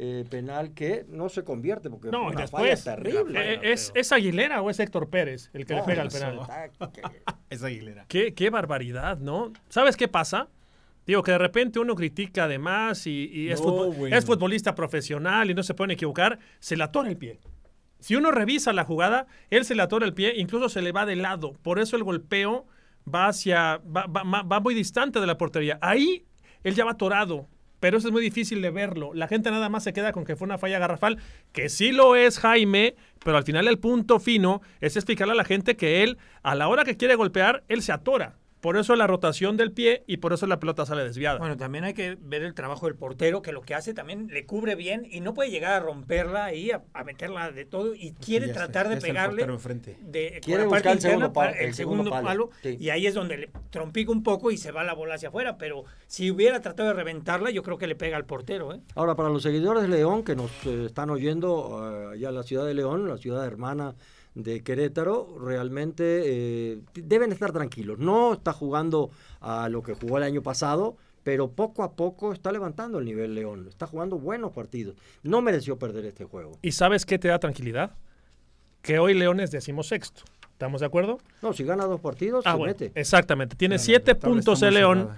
[0.00, 3.54] Eh, penal que no se convierte porque no, una después, terrible.
[3.54, 6.38] Eh, ¿Es, ¿Es, Aguilera o es Héctor Pérez el que le pega el penal?
[7.50, 8.04] es Aguilera.
[8.06, 9.52] Qué, qué barbaridad, ¿no?
[9.68, 10.46] ¿Sabes qué pasa?
[11.04, 15.64] Digo, que de repente uno critica además y, y es, es, futbolista profesional y no
[15.64, 17.40] se puede equivocar, se le atora el pie.
[17.98, 21.06] Si uno revisa la jugada, él se le atora el pie, incluso se le va
[21.06, 21.54] de lado.
[21.62, 22.66] Por eso el golpeo
[23.14, 25.78] va hacia, va, va, muy distante de la portería.
[25.80, 26.24] Ahí
[26.64, 27.48] él ya va atorado,
[27.80, 29.12] pero eso es muy difícil de verlo.
[29.14, 31.18] La gente nada más se queda con que fue una falla garrafal,
[31.52, 35.44] que sí lo es Jaime, pero al final el punto fino es explicarle a la
[35.44, 38.37] gente que él, a la hora que quiere golpear, él se atora.
[38.60, 41.38] Por eso la rotación del pie y por eso la pelota sale desviada.
[41.38, 44.46] Bueno, también hay que ver el trabajo del portero, que lo que hace también le
[44.46, 48.12] cubre bien y no puede llegar a romperla y a, a meterla de todo y
[48.12, 49.46] quiere ya tratar está, de pegarle
[50.00, 52.58] de Quiere parte buscar el segundo interna palo, para el, el segundo segundo palo, palo,
[52.62, 52.76] sí.
[52.80, 55.58] y ahí es donde le trompica un poco y se va la bola hacia afuera,
[55.58, 58.80] pero si hubiera tratado de reventarla, yo creo que le pega al portero, ¿eh?
[58.94, 62.42] Ahora, para los seguidores de León que nos eh, están oyendo eh, allá en la
[62.42, 63.94] ciudad de León, la ciudad hermana
[64.38, 67.98] de Querétaro, realmente eh, deben estar tranquilos.
[67.98, 72.52] No está jugando a lo que jugó el año pasado, pero poco a poco está
[72.52, 73.66] levantando el nivel León.
[73.68, 74.94] Está jugando buenos partidos.
[75.24, 76.52] No mereció perder este juego.
[76.62, 77.96] ¿Y sabes qué te da tranquilidad?
[78.80, 80.22] Que hoy León es decimosexto.
[80.52, 81.18] ¿Estamos de acuerdo?
[81.42, 82.92] No, si gana dos partidos, Ah, se bueno, mete.
[83.00, 83.56] exactamente.
[83.56, 85.08] Tiene siete puntos el León,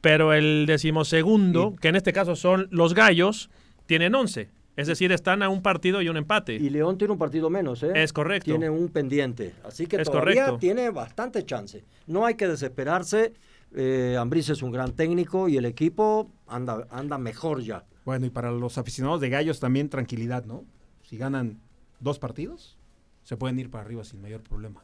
[0.00, 3.50] pero el decimosegundo, que en este caso son los Gallos,
[3.86, 4.48] tienen once.
[4.80, 6.54] Es decir, están a un partido y un empate.
[6.54, 7.92] Y León tiene un partido menos, ¿eh?
[7.94, 8.46] Es correcto.
[8.46, 9.54] Tiene un pendiente.
[9.64, 10.58] Así que Es todavía correcto.
[10.58, 11.84] tiene bastante chance.
[12.06, 13.34] No hay que desesperarse.
[13.74, 17.84] Eh, Ambriz es un gran técnico y el equipo anda, anda mejor ya.
[18.04, 20.64] Bueno, y para los aficionados de Gallos también tranquilidad, ¿no?
[21.02, 21.60] Si ganan
[22.00, 22.78] dos partidos,
[23.22, 24.82] se pueden ir para arriba sin mayor problema.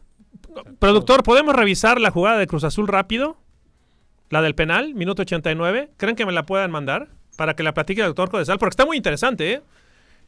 [0.79, 3.39] Productor, ¿podemos revisar la jugada de Cruz Azul rápido?
[4.29, 5.91] La del penal, minuto 89.
[5.97, 7.09] ¿Creen que me la puedan mandar?
[7.37, 9.63] Para que la platique el doctor Codesal, porque está muy interesante, ¿eh?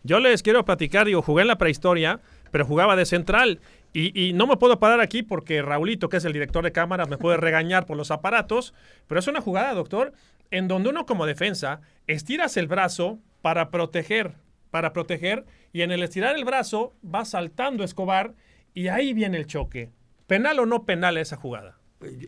[0.03, 3.61] Yo les quiero platicar, digo, jugué en la prehistoria, pero jugaba de central.
[3.93, 7.09] Y, y no me puedo parar aquí porque Raulito, que es el director de cámaras,
[7.09, 8.75] me puede regañar por los aparatos.
[9.07, 10.13] Pero es una jugada, doctor,
[10.51, 14.35] en donde uno como defensa estiras el brazo para proteger,
[14.71, 18.35] para proteger, y en el estirar el brazo va saltando Escobar
[18.75, 19.91] y ahí viene el choque.
[20.27, 21.78] ¿Penal o no penal esa jugada?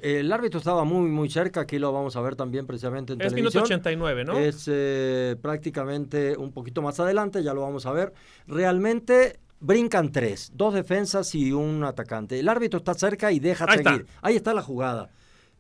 [0.03, 1.61] El árbitro estaba muy, muy cerca.
[1.61, 3.79] Aquí lo vamos a ver también precisamente en Es minuto televisión.
[3.81, 4.37] 89, ¿no?
[4.39, 8.13] Es eh, prácticamente un poquito más adelante, ya lo vamos a ver.
[8.49, 12.41] Realmente brincan tres, dos defensas y un atacante.
[12.41, 13.91] El árbitro está cerca y deja Ahí está.
[13.93, 14.07] seguir.
[14.23, 15.11] Ahí está la jugada.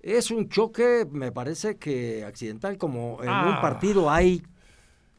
[0.02, 3.52] Es un choque, me parece que accidental, como en Ah.
[3.54, 4.42] un partido hay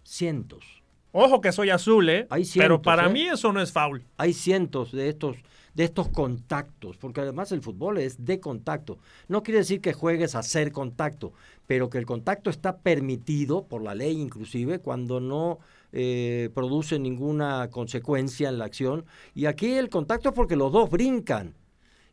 [0.04, 0.66] cientos.
[1.14, 2.26] Ojo que soy azul, ¿eh?
[2.30, 3.10] Hay Pero cientos, para ¿eh?
[3.14, 4.04] mí eso no es foul.
[4.18, 5.38] Hay cientos de estos,
[5.74, 8.98] de estos contactos, porque además el fútbol es de contacto.
[9.28, 11.34] No quiere decir que juegues a hacer contacto,
[11.68, 15.60] pero que el contacto está permitido por la ley inclusive cuando no
[15.94, 19.06] eh, produce ninguna consecuencia en la acción.
[19.34, 21.56] Y aquí el contacto es porque los dos brincan.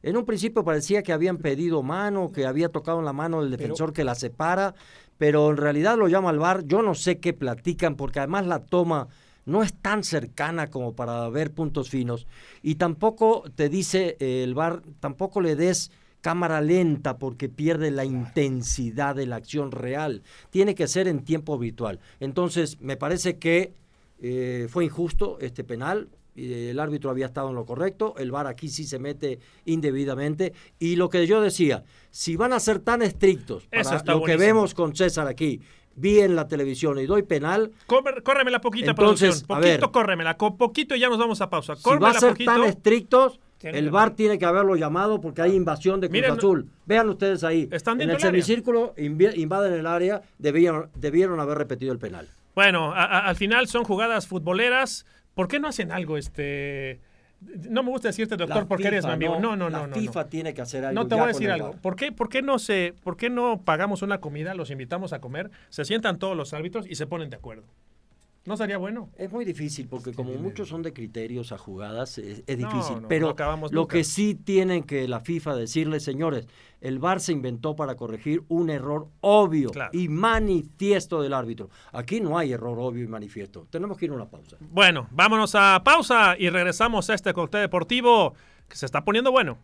[0.03, 3.51] En un principio parecía que habían pedido mano, que había tocado en la mano del
[3.51, 4.75] defensor que la separa,
[5.17, 6.65] pero en realidad lo llama al VAR.
[6.65, 9.09] Yo no sé qué platican, porque además la toma
[9.49, 12.27] no es tan cercana como para ver puntos finos.
[12.63, 18.05] Y tampoco te dice eh, el VAR, tampoco le des cámara lenta porque pierde la
[18.05, 20.23] intensidad de la acción real.
[20.51, 22.01] Tiene que ser en tiempo virtual.
[22.21, 23.73] Entonces, me parece que
[24.21, 26.09] eh, fue injusto este penal.
[26.37, 30.53] eh, El árbitro había estado en lo correcto, el VAR aquí sí se mete indebidamente.
[30.79, 34.75] Y lo que yo decía, si van a ser tan estrictos, para lo que vemos
[34.75, 35.61] con César aquí,
[35.99, 39.57] vi en la televisión y doy penal, Corre- córremela poquita, Entonces, producción.
[39.57, 39.91] a Poquito, ver.
[39.93, 40.37] córremela.
[40.37, 41.75] Con poquito y ya nos vamos a pausa.
[41.77, 42.53] si va a Córremela ser poquito.
[42.53, 46.71] tan estrictos, el VAR tiene que haberlo llamado porque hay invasión de Cruz Miren, Azul.
[46.87, 47.69] Vean ustedes ahí.
[47.73, 52.29] Están en el semicírculo invaden el área, debieron, debieron haber repetido el penal.
[52.55, 55.07] Bueno, a- a- al final son jugadas futboleras.
[55.35, 56.17] ¿Por qué no hacen algo?
[56.19, 57.01] Este.
[57.41, 59.39] No me gusta decirte, doctor, La porque eres mi amigo.
[59.39, 59.87] No, no, La no.
[59.89, 60.29] no, FIFA no.
[60.29, 61.01] tiene que hacer algo.
[61.01, 61.73] No te voy a decir algo.
[61.73, 65.21] ¿Por qué, por, qué no se, ¿Por qué no pagamos una comida, los invitamos a
[65.21, 67.65] comer, se sientan todos los árbitros y se ponen de acuerdo?
[68.49, 69.11] ¿No sería bueno?
[69.19, 72.95] Es muy difícil porque como muchos son de criterios a jugadas, es, es No, difícil.
[72.97, 73.93] no, no pero acabamos lo nunca.
[73.99, 76.49] que sí tienen que la FIFA decirles, señores,
[76.81, 81.69] el VAR se inventó para corregir un error obvio y manifiesto del árbitro.
[81.93, 83.67] Aquí no hay error obvio y manifiesto.
[83.69, 84.57] Tenemos que ir a una pausa.
[84.61, 88.33] Bueno, vámonos a pausa y regresamos a este cóctel deportivo
[88.67, 89.59] que se está poniendo bueno.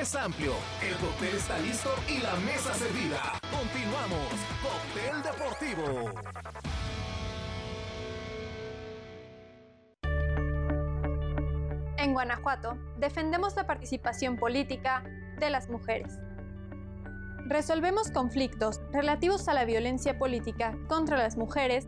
[0.00, 3.38] Es amplio, el cóctel está listo y la mesa servida.
[3.50, 4.28] Continuamos.
[4.62, 6.10] Cóctel Deportivo.
[11.98, 15.04] En Guanajuato, defendemos la participación política
[15.38, 16.18] de las mujeres.
[17.46, 21.86] Resolvemos conflictos relativos a la violencia política contra las mujeres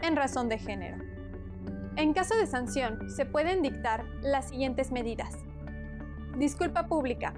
[0.00, 0.96] en razón de género.
[1.96, 5.36] En caso de sanción, se pueden dictar las siguientes medidas.
[6.38, 7.34] Disculpa pública,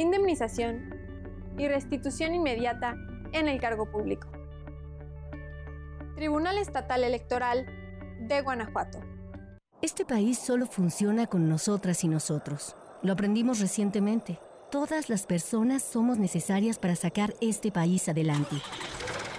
[0.00, 0.94] indemnización
[1.58, 2.96] y restitución inmediata
[3.32, 4.28] en el cargo público.
[6.16, 7.66] Tribunal Estatal Electoral
[8.20, 9.00] de Guanajuato.
[9.82, 12.76] Este país solo funciona con nosotras y nosotros.
[13.02, 14.38] Lo aprendimos recientemente.
[14.70, 18.56] Todas las personas somos necesarias para sacar este país adelante.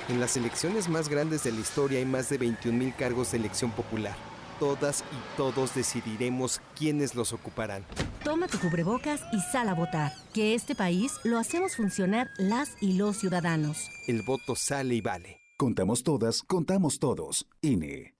[0.09, 3.71] En las elecciones más grandes de la historia hay más de 21.000 cargos de elección
[3.71, 4.30] popular
[4.61, 7.83] todas y todos decidiremos quiénes los ocuparán.
[8.23, 10.11] Toma tu cubrebocas y sal a votar.
[10.35, 13.89] Que este país lo hacemos funcionar las y los ciudadanos.
[14.07, 15.41] El voto sale y vale.
[15.57, 17.47] Contamos todas, contamos todos.
[17.61, 18.13] INE.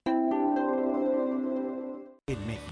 [2.26, 2.71] En México,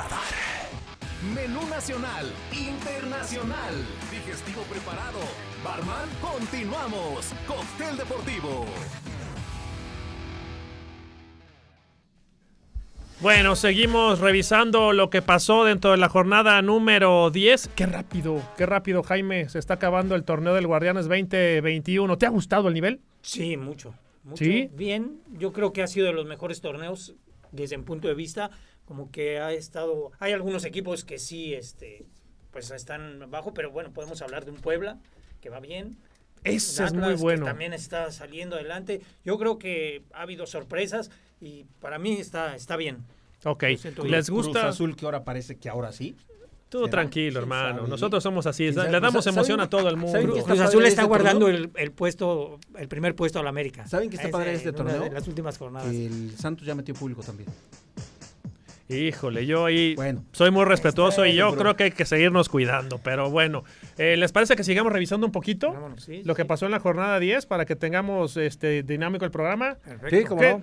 [0.00, 0.32] Radar.
[1.34, 3.74] Menú nacional, internacional,
[4.10, 5.18] digestivo preparado.
[5.62, 7.34] Barman, continuamos.
[7.46, 8.64] Cóctel deportivo.
[13.20, 17.68] Bueno, seguimos revisando lo que pasó dentro de la jornada número 10.
[17.76, 19.50] Qué rápido, qué rápido, Jaime.
[19.50, 22.16] Se está acabando el torneo del Guardianes 2021.
[22.16, 23.00] ¿Te ha gustado el nivel?
[23.20, 23.92] Sí, mucho.
[24.24, 24.42] mucho.
[24.42, 24.70] ¿Sí?
[24.72, 27.14] Bien, yo creo que ha sido de los mejores torneos
[27.52, 28.50] desde mi punto de vista.
[28.90, 30.10] Como que ha estado.
[30.18, 32.04] Hay algunos equipos que sí, este,
[32.50, 34.98] pues están bajo, pero bueno, podemos hablar de un Puebla
[35.40, 35.96] que va bien.
[36.42, 37.44] Ese es Atlas, muy que bueno.
[37.46, 39.00] también está saliendo adelante.
[39.24, 43.04] Yo creo que ha habido sorpresas y para mí está, está bien.
[43.44, 43.62] Ok.
[44.06, 44.60] ¿les gusta?
[44.62, 46.16] Cruz Azul que ahora parece que ahora sí.
[46.68, 46.90] Todo ¿Será?
[46.90, 47.76] tranquilo, ¿Quién hermano.
[47.78, 47.88] sabe?
[47.90, 48.64] Nosotros somos así.
[48.64, 48.90] ¿Quién sabe?
[48.90, 50.18] Le damos ¿Saben- emoción a todo el mundo.
[50.20, 53.86] Cruz Azul de está este guardando el, el puesto, el primer puesto al América.
[53.86, 55.02] ¿Saben qué está padre este en torneo?
[55.04, 55.94] De las últimas jornadas.
[55.94, 57.48] El Santos ya metió público también.
[58.90, 59.94] Híjole, yo ahí
[60.32, 62.98] soy muy respetuoso y yo creo que hay que seguirnos cuidando.
[62.98, 63.64] Pero bueno,
[63.98, 67.18] eh, ¿les parece que sigamos revisando un poquito sí, lo que pasó en la jornada
[67.20, 69.76] 10 para que tengamos este dinámico el programa?
[70.10, 70.52] Sí, cómo ¿Qué?
[70.54, 70.62] no.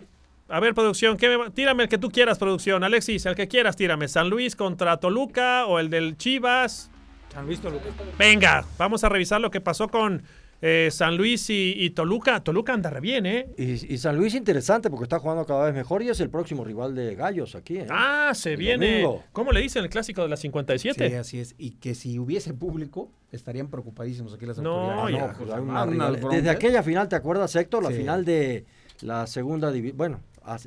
[0.50, 2.84] A ver, producción, ¿qué me va- tírame el que tú quieras, producción.
[2.84, 4.08] Alexis, el que quieras, tírame.
[4.08, 6.90] San Luis contra Toluca o el del Chivas.
[7.34, 7.84] San Luis Toluca.
[8.18, 10.24] Venga, vamos a revisar lo que pasó con
[10.62, 12.44] eh, San Luis y, y Toluca.
[12.44, 13.48] Toluca anda re bien, ¿eh?
[13.58, 16.64] Y, y San Luis interesante porque está jugando cada vez mejor y es el próximo
[16.64, 17.78] rival de Gallos aquí.
[17.78, 17.88] ¿eh?
[17.90, 19.02] Ah, se El viene.
[19.04, 19.24] domingo.
[19.34, 21.10] ¿Cómo le dicen el clásico de la 57?
[21.10, 21.56] Sí, así es.
[21.58, 25.16] Y que si hubiese público, estarían preocupadísimos aquí las No, autoridades.
[25.16, 26.12] ya, pues, pues, una.
[26.36, 27.84] Desde aquella final, ¿te acuerdas, Héctor?
[27.84, 27.98] La Sí.
[27.98, 28.66] final de
[29.02, 30.20] la segunda división, bueno,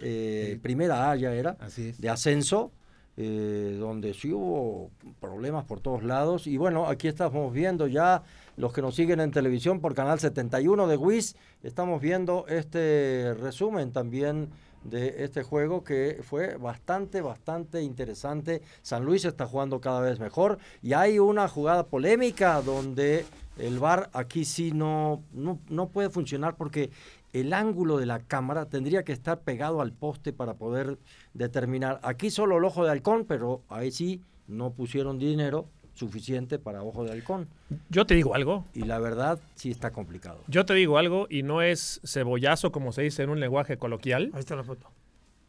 [0.03, 1.57] eh, primera A ya era,
[1.99, 2.71] de ascenso,
[3.17, 6.47] eh, donde sí hubo problemas por todos lados.
[6.47, 8.23] Y bueno, aquí estamos viendo ya
[8.61, 13.91] los que nos siguen en televisión por Canal 71 de WIS, estamos viendo este resumen
[13.91, 14.51] también
[14.85, 18.61] de este juego que fue bastante, bastante interesante.
[18.83, 23.25] San Luis está jugando cada vez mejor y hay una jugada polémica donde
[23.59, 26.91] el VAR aquí sí no, no, no puede funcionar porque
[27.33, 30.99] el ángulo de la cámara tendría que estar pegado al poste para poder
[31.33, 31.99] determinar.
[32.03, 35.67] Aquí solo el ojo de halcón, pero ahí sí no pusieron dinero
[36.01, 37.47] suficiente para ojo de halcón.
[37.91, 38.65] Yo te digo algo.
[38.75, 40.43] Y la verdad sí está complicado.
[40.49, 44.31] Yo te digo algo y no es cebollazo como se dice en un lenguaje coloquial.
[44.33, 44.91] Ahí está la foto.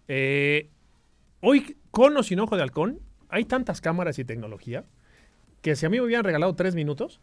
[0.07, 0.69] Eh,
[1.39, 2.99] hoy, con o sin ojo de halcón,
[3.29, 4.83] hay tantas cámaras y tecnología
[5.61, 7.21] que si a mí me hubieran regalado tres minutos,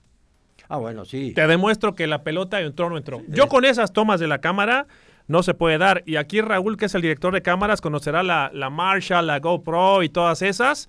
[0.68, 1.32] Ah, bueno, sí.
[1.34, 3.22] te demuestro que la pelota entró o no entró.
[3.28, 4.86] Yo con esas tomas de la cámara
[5.26, 6.02] no se puede dar.
[6.06, 10.02] Y aquí Raúl, que es el director de cámaras, conocerá la, la Marshall, la GoPro
[10.02, 10.88] y todas esas.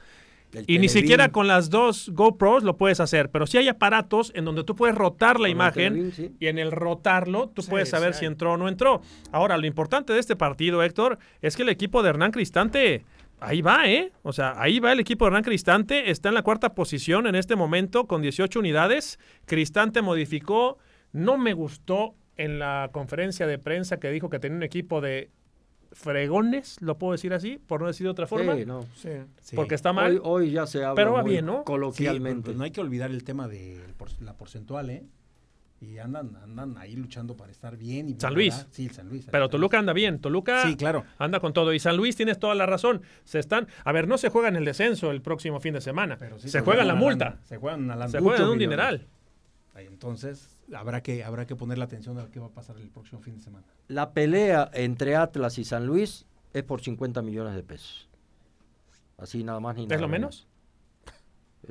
[0.67, 4.45] Y ni siquiera con las dos GoPros lo puedes hacer, pero sí hay aparatos en
[4.45, 8.53] donde tú puedes rotar la imagen y en el rotarlo tú puedes saber si entró
[8.53, 9.01] o no entró.
[9.31, 13.05] Ahora, lo importante de este partido, Héctor, es que el equipo de Hernán Cristante
[13.39, 14.11] ahí va, ¿eh?
[14.23, 17.35] O sea, ahí va el equipo de Hernán Cristante, está en la cuarta posición en
[17.35, 19.19] este momento con 18 unidades.
[19.45, 20.77] Cristante modificó,
[21.11, 25.29] no me gustó en la conferencia de prensa que dijo que tenía un equipo de
[25.91, 28.55] fregones, lo puedo decir así, por no decir de otra forma.
[28.55, 28.85] Sí, no.
[28.95, 29.09] Sí.
[29.55, 30.21] Porque está mal.
[30.23, 31.63] Hoy, ya se habla Pero va bien, ¿no?
[31.63, 32.45] Coloquialmente.
[32.45, 33.79] Pues no hay que olvidar el tema de
[34.21, 35.03] la porcentual, ¿eh?
[35.81, 38.09] y andan, andan ahí luchando para estar bien.
[38.09, 38.67] Y San Luis.
[38.71, 39.27] Sí, San Luis.
[39.31, 40.19] Pero Toluca anda bien.
[40.19, 41.05] Toluca sí, claro.
[41.17, 41.73] anda con todo.
[41.73, 43.01] Y San Luis tienes toda la razón.
[43.23, 43.67] Se están.
[43.85, 46.17] A ver, no se juega en el descenso el próximo fin de semana.
[46.37, 47.37] se, juega en la multa.
[47.43, 49.07] Se juegan la Se juega en un dineral.
[49.75, 53.21] Entonces, habrá que, habrá que poner la atención a qué va a pasar el próximo
[53.21, 53.65] fin de semana.
[53.87, 58.09] La pelea entre Atlas y San Luis es por 50 millones de pesos.
[59.17, 59.95] Así nada más ni nada.
[59.95, 60.47] ¿Es lo menos?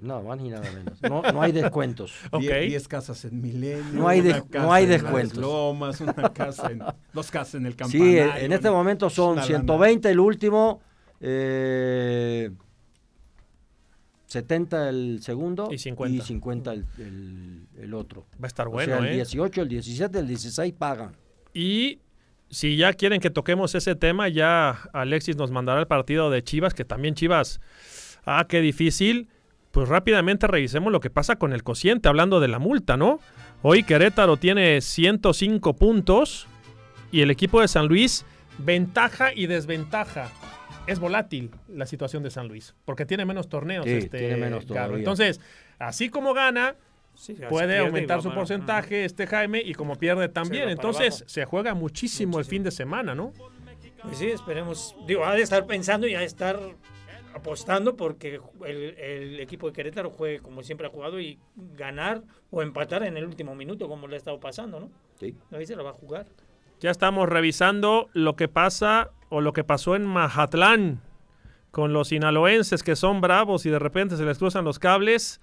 [0.01, 1.03] Nada más ni nada menos.
[1.03, 2.13] No, no hay descuentos.
[2.39, 3.85] 10 casas en Milenio.
[3.93, 4.23] No hay,
[4.53, 5.39] no hay descuentos.
[5.39, 6.83] Lomas, una casa en,
[7.13, 8.33] dos casas en el campanario.
[8.33, 10.81] Sí, en este momento son 120 el último,
[11.21, 12.51] eh,
[14.29, 18.27] 70 el segundo y 50, y 50 el, el, el, otro.
[18.35, 18.95] Va a estar bueno.
[18.95, 19.17] O sea, el ¿eh?
[19.17, 21.17] 18, el 17, el 16 pagan.
[21.53, 21.99] Y
[22.49, 26.75] si ya quieren que toquemos ese tema, ya Alexis nos mandará el partido de Chivas,
[26.75, 27.61] que también Chivas,
[28.25, 29.29] ah, qué difícil
[29.71, 33.21] pues rápidamente revisemos lo que pasa con el cociente, hablando de la multa, ¿no?
[33.63, 36.47] Hoy Querétaro tiene 105 puntos
[37.13, 38.25] y el equipo de San Luis,
[38.59, 40.31] ventaja y desventaja.
[40.89, 43.87] Es volátil la situación de San Luis, porque tiene menos torneos.
[43.87, 45.41] este tiene menos Entonces,
[45.79, 46.77] así como gana,
[47.49, 50.69] puede aumentar su porcentaje este Jaime y como pierde también.
[50.69, 53.33] Entonces, se juega muchísimo, el fin de semana, ¿no?
[54.03, 54.97] Pues sí, esperemos.
[55.07, 56.59] Digo, ha de estar pensando y ha de estar
[57.35, 63.03] apostando porque el, equipo de Querétaro juegue como siempre ha jugado y ganar o empatar
[63.03, 64.91] en el último minuto como le ha estado pasando, ¿no?
[65.19, 65.37] Sí.
[65.53, 66.27] Ahí se lo va a jugar.
[66.81, 71.01] Ya estamos revisando lo que pasa o lo que pasó en Majatlán
[71.71, 75.41] con los sinaloenses que son bravos y de repente se les cruzan los cables.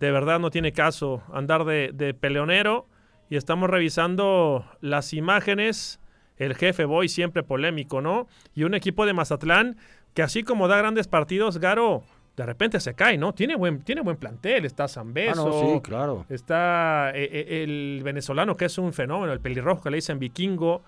[0.00, 2.86] De verdad no tiene caso andar de, de peleonero
[3.28, 6.00] y estamos revisando las imágenes.
[6.36, 8.28] El jefe Boy siempre polémico, ¿no?
[8.54, 9.76] Y un equipo de Mazatlán
[10.14, 12.04] que así como da grandes partidos, Garo
[12.38, 13.34] de repente se cae, ¿no?
[13.34, 16.24] Tiene buen, tiene buen plantel, está Zambeso, ah, sí, claro.
[16.28, 20.82] está eh, eh, el venezolano que es un fenómeno, el pelirrojo que le dicen vikingo,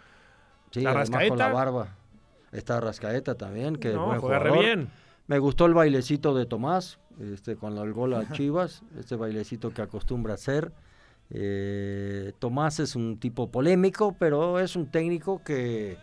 [0.71, 1.29] sí, la Rascaeta.
[1.29, 1.97] Con la barba.
[2.53, 4.65] Está Rascaeta también, que no, buen juega jugador.
[4.65, 4.89] bien.
[5.27, 9.83] Me gustó el bailecito de Tomás, este, con el gol a Chivas, este bailecito que
[9.83, 10.73] acostumbra hacer.
[11.31, 15.97] Eh, Tomás es un tipo polémico, pero es un técnico que,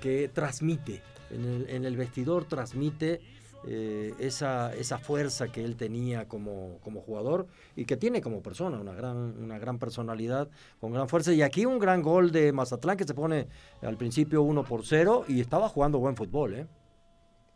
[0.00, 3.20] que transmite en el, vestidor transmite
[3.66, 7.46] eh, esa, esa fuerza que él tenía como, como jugador
[7.76, 10.48] y que tiene como persona, una gran, una gran personalidad,
[10.80, 11.32] con gran fuerza.
[11.32, 13.48] Y aquí un gran gol de Mazatlán que se pone
[13.82, 16.54] al principio 1 por 0 y estaba jugando buen fútbol.
[16.54, 16.66] ¿eh?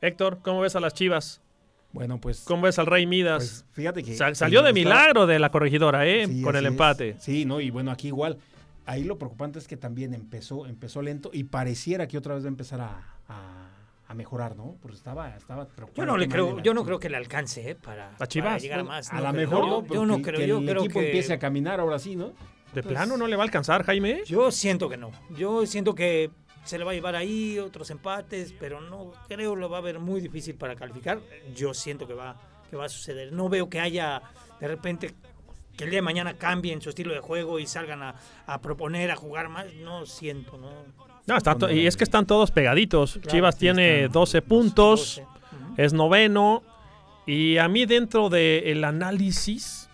[0.00, 1.40] Héctor, ¿cómo ves a las Chivas?
[1.92, 2.40] Bueno, pues.
[2.40, 3.64] ¿Cómo ves al Rey Midas?
[3.64, 4.14] Pues, fíjate que.
[4.34, 6.26] salió de milagro de la corregidora, ¿eh?
[6.42, 7.16] con el empate.
[7.18, 8.38] Sí, no, y bueno, aquí igual.
[8.84, 12.48] Ahí lo preocupante es que también empezó, empezó lento y pareciera que otra vez va
[12.48, 13.68] a empezar a a
[14.14, 14.76] mejorar, ¿no?
[14.80, 17.74] Porque estaba, estaba Yo no le creo, yo no creo que le alcance, ¿eh?
[17.74, 18.62] Para, Chivas?
[18.62, 19.12] llegar a más.
[19.12, 21.98] A lo mejor no, yo no creo, que yo el equipo empiece a caminar ahora
[21.98, 22.32] sí, ¿no?
[22.72, 24.22] ¿De plano no le va a alcanzar, Jaime?
[24.26, 25.10] Yo siento que no.
[25.30, 26.30] Yo siento que
[26.64, 29.98] se le va a llevar ahí otros empates, pero no creo lo va a ver
[29.98, 31.20] muy difícil para calificar.
[31.54, 32.36] Yo siento que va,
[32.70, 33.32] que va a suceder.
[33.32, 34.22] No veo que haya
[34.60, 35.14] de repente
[35.76, 39.10] que el día de mañana cambien su estilo de juego y salgan a, a proponer,
[39.10, 39.72] a jugar más.
[39.74, 40.72] No siento, ¿no?
[41.28, 43.20] No, y es que están todos pegaditos.
[43.26, 45.22] Chivas tiene 12 puntos,
[45.76, 46.62] es noveno.
[47.26, 49.90] Y a mí dentro del análisis,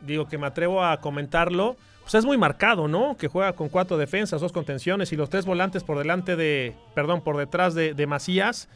[0.00, 3.16] digo que me atrevo a comentarlo, pues es muy marcado, ¿no?
[3.18, 7.20] Que juega con cuatro defensas, dos contenciones y los tres volantes por delante de, perdón,
[7.20, 8.68] por detrás de, de Macías.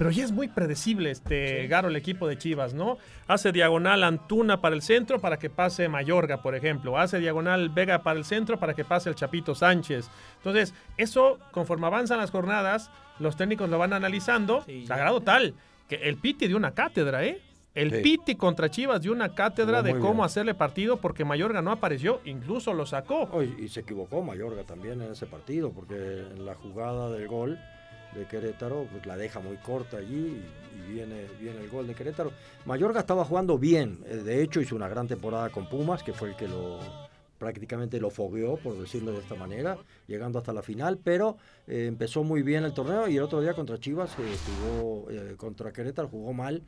[0.00, 2.96] Pero ya es muy predecible este Garo, el equipo de Chivas, ¿no?
[3.28, 6.96] Hace diagonal Antuna para el centro para que pase Mayorga, por ejemplo.
[6.96, 10.08] Hace diagonal Vega para el centro para que pase el Chapito Sánchez.
[10.38, 14.64] Entonces, eso, conforme avanzan las jornadas, los técnicos lo van analizando.
[14.86, 15.52] sagrado tal
[15.86, 17.42] que el Piti dio una cátedra, ¿eh?
[17.74, 22.22] El Piti contra Chivas dio una cátedra de cómo hacerle partido porque Mayorga no apareció,
[22.24, 23.28] incluso lo sacó.
[23.42, 27.58] y se equivocó Mayorga también en ese partido porque en la jugada del gol
[28.14, 30.42] de Querétaro, pues la deja muy corta allí
[30.76, 32.32] y, viene, viene el gol de Querétaro.
[32.64, 36.30] Mayorga estaba jugando bien, eh, de hecho hizo una gran temporada con Pumas, que fue
[36.30, 36.78] el que lo,
[37.40, 42.22] prácticamente lo fogueó, por decirlo de esta manera, llegando hasta la final, pero eh, empezó
[42.22, 46.06] muy bien el torneo y el otro día contra Chivas eh, jugó, eh, contra Querétaro
[46.08, 46.62] jugó mal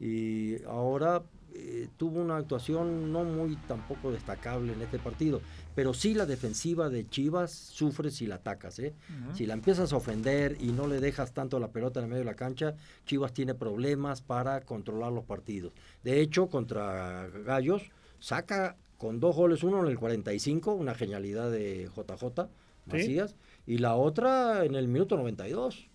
[0.00, 1.22] y ahora
[1.56, 5.40] eh, tuvo una actuación no muy tampoco destacable en este partido,
[5.74, 8.92] pero sí la defensiva de Chivas sufre si la atacas, ¿eh?
[9.34, 12.20] Si la empiezas a ofender y no le dejas tanto la pelota en el medio
[12.24, 12.74] de la cancha,
[13.06, 15.72] Chivas tiene problemas para controlar los partidos.
[16.02, 17.82] De hecho, contra Gallos
[18.18, 22.48] saca con dos goles, uno en el 45, una genialidad de JJ
[22.84, 22.90] Sí.
[22.90, 23.34] Macías,
[23.66, 25.88] y la otra en el minuto 92.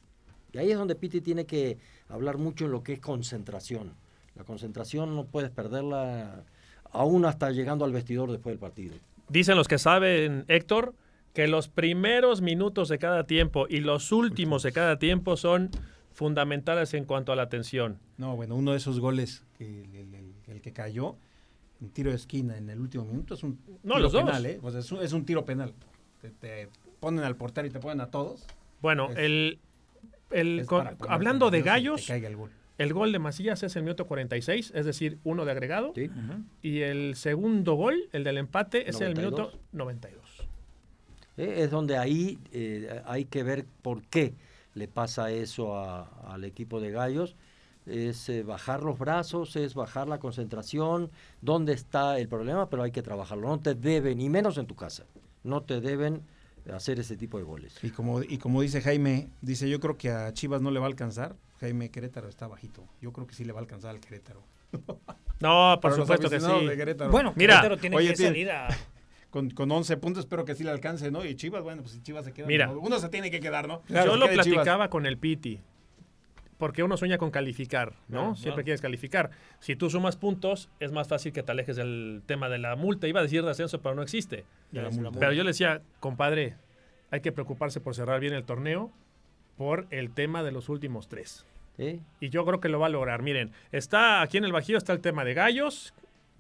[0.54, 3.94] Y ahí es donde Piti tiene que hablar mucho en lo que es concentración.
[4.36, 6.44] La concentración no puedes perderla
[6.92, 8.96] aún hasta llegando al vestidor después del partido.
[9.28, 10.96] Dicen los que saben, Héctor,
[11.34, 15.70] que los primeros minutos de cada tiempo y los últimos de cada tiempo son
[16.14, 18.00] fundamentales en cuanto a la atención.
[18.18, 21.16] No, bueno, uno de esos goles, que el, el- el- el que cayó,
[21.82, 24.24] en tiro de esquina en el último minuto, es un No, tiro los dos.
[24.24, 24.60] penal, ¿eh?
[24.64, 25.74] O sea, es un, es un tiro penal.
[26.22, 26.70] Te, te
[27.00, 28.46] ponen al portero y te ponen a todos.
[28.82, 29.60] Bueno, Es- el,
[30.32, 32.52] el es con- hablando de gallos, caiga el gol.
[32.80, 35.94] El gol de Macías es el minuto 46, es decir, uno de agregado.
[36.64, 39.40] Y el segundo gol, el del empate, es en el 92.
[39.54, 40.48] minuto 92.
[41.38, 44.34] Eh, Es donde ahí eh, hay que ver por qué
[44.74, 47.36] le pasa eso a- al equipo de Gallos.
[47.86, 51.10] Es eh, bajar los brazos, es bajar la concentración,
[51.42, 53.48] dónde está el problema, pero hay que trabajarlo.
[53.48, 55.06] No te deben, ni menos en tu casa,
[55.44, 56.22] no te deben
[56.74, 57.78] hacer ese tipo de goles.
[57.84, 60.86] Y como, y como dice Jaime, dice, yo creo que a Chivas no le va
[60.86, 61.36] a alcanzar.
[61.60, 62.86] Jaime Querétaro está bajito.
[63.02, 64.44] Yo creo que sí le va a alcanzar al Querétaro.
[65.42, 66.46] No, por Para supuesto que sí.
[67.10, 68.68] Bueno, Mira, Querétaro tiene Oye, que tiene- salir a-
[69.30, 71.24] Con, con 11 puntos espero que sí le alcance, ¿no?
[71.24, 72.48] Y Chivas, bueno, pues si Chivas se queda...
[72.48, 72.66] Mira.
[72.68, 72.80] ¿no?
[72.80, 73.84] Uno se tiene que quedar, ¿no?
[73.88, 74.46] Yo lo Chivas.
[74.48, 75.62] platicaba con el Piti.
[76.60, 78.20] Porque uno sueña con calificar, ¿no?
[78.20, 78.64] Claro, Siempre claro.
[78.66, 79.32] quieres calificar.
[79.60, 83.08] Si tú sumas puntos, es más fácil que te alejes del tema de la multa.
[83.08, 84.44] Iba a decir de ascenso, pero no existe.
[84.72, 85.18] De la multa.
[85.18, 86.56] Pero yo le decía, compadre,
[87.12, 88.92] hay que preocuparse por cerrar bien el torneo
[89.58, 91.46] por el tema de los últimos tres.
[91.78, 92.02] ¿Sí?
[92.20, 93.22] Y yo creo que lo va a lograr.
[93.22, 95.94] Miren, está aquí en el Bajío está el tema de Gallos,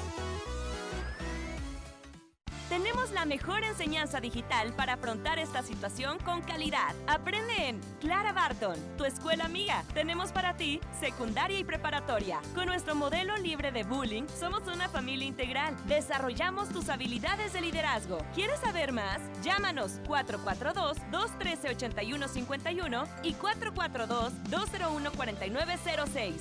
[2.74, 6.92] Tenemos la mejor enseñanza digital para afrontar esta situación con calidad.
[7.06, 9.84] Aprende en Clara Barton, tu escuela amiga.
[9.94, 12.40] Tenemos para ti secundaria y preparatoria.
[12.52, 15.76] Con nuestro modelo libre de bullying, somos una familia integral.
[15.86, 18.18] Desarrollamos tus habilidades de liderazgo.
[18.34, 19.20] ¿Quieres saber más?
[19.44, 26.32] Llámanos 442-213-8151 y 442-201-4906.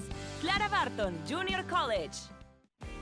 [0.42, 2.18] Clara Barton, Junior College.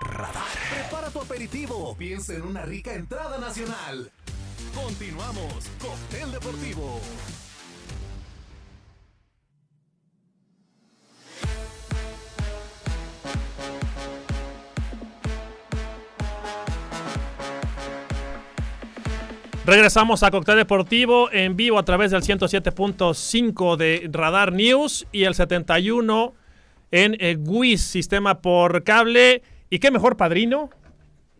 [0.00, 0.44] Radar.
[0.70, 1.96] Prepara tu aperitivo.
[1.96, 4.12] Piensa en una rica entrada nacional.
[4.74, 5.70] Continuamos.
[5.80, 7.00] Cóctel Deportivo.
[19.66, 25.34] Regresamos a Cóctel Deportivo en vivo a través del 107.5 de Radar News y el
[25.34, 26.34] 71
[26.90, 29.40] en el WIS, sistema por cable.
[29.70, 30.68] ¿Y qué mejor padrino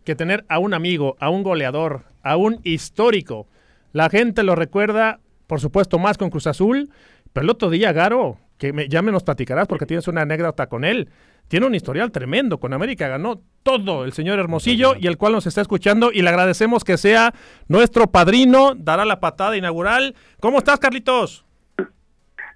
[0.03, 3.45] que tener a un amigo, a un goleador, a un histórico?
[3.93, 6.89] La gente lo recuerda, por supuesto, más con Cruz Azul,
[7.31, 10.67] pero el otro día, Garo, que me, ya me nos platicarás porque tienes una anécdota
[10.67, 11.09] con él.
[11.47, 12.59] Tiene un historial tremendo.
[12.59, 16.29] Con América ganó todo el señor Hermosillo y el cual nos está escuchando y le
[16.29, 17.33] agradecemos que sea
[17.67, 18.73] nuestro padrino.
[18.75, 20.15] Dará la patada inaugural.
[20.39, 21.45] ¿Cómo estás, Carlitos?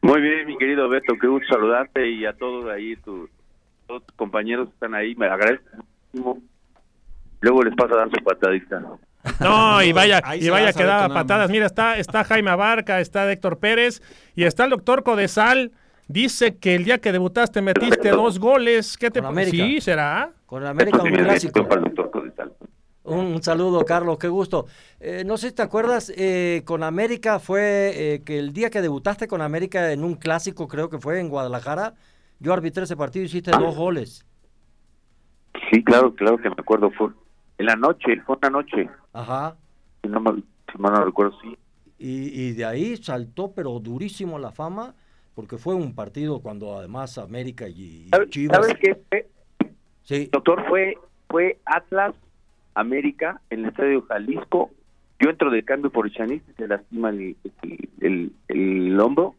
[0.01, 1.13] Muy bien, mi querido Beto.
[1.19, 3.29] Qué gusto saludarte y a todos ahí, tus,
[3.85, 5.13] todos tus compañeros que están ahí.
[5.15, 5.65] Me agradezco
[6.13, 6.41] muchísimo.
[7.41, 8.81] Luego les paso a dar su patadita.
[9.39, 11.49] No, y vaya, y vaya que daba patadas.
[11.49, 14.01] Mira, está, está Jaime Abarca, está Héctor Pérez
[14.35, 15.73] y está el doctor Codesal.
[16.09, 18.97] Dice que el día que debutaste metiste dos goles.
[18.97, 19.51] ¿Qué te parece?
[19.51, 20.31] Sí, será.
[20.47, 21.67] Con el América un clásico.
[23.03, 24.65] Un, un, saludo, Carlos, qué gusto.
[24.99, 28.81] Eh, no sé si te acuerdas, eh, con América fue eh, que el día que
[28.81, 31.93] debutaste con América en un clásico, creo que fue en Guadalajara,
[32.39, 34.25] yo arbitré ese partido y hiciste dos goles.
[35.71, 36.89] Sí, claro, claro que me acuerdo.
[36.89, 37.09] Fue
[37.59, 38.89] en la noche, fue una noche.
[39.13, 39.57] Ajá.
[40.01, 40.41] Si no me,
[40.71, 41.55] si mal no recuerdo, sí.
[41.99, 44.95] Y, y de ahí saltó, pero durísimo la fama
[45.39, 48.57] porque fue un partido cuando además América y, Chivas.
[48.57, 49.25] ¿Sabes qué?
[50.03, 50.27] Sí.
[50.33, 50.97] Doctor, fue,
[51.29, 52.13] fue Atlas
[52.73, 54.69] América en el Estadio Jalisco.
[55.17, 59.35] Yo entro de cambio por Chanis, se lastima el, el, el, el hombro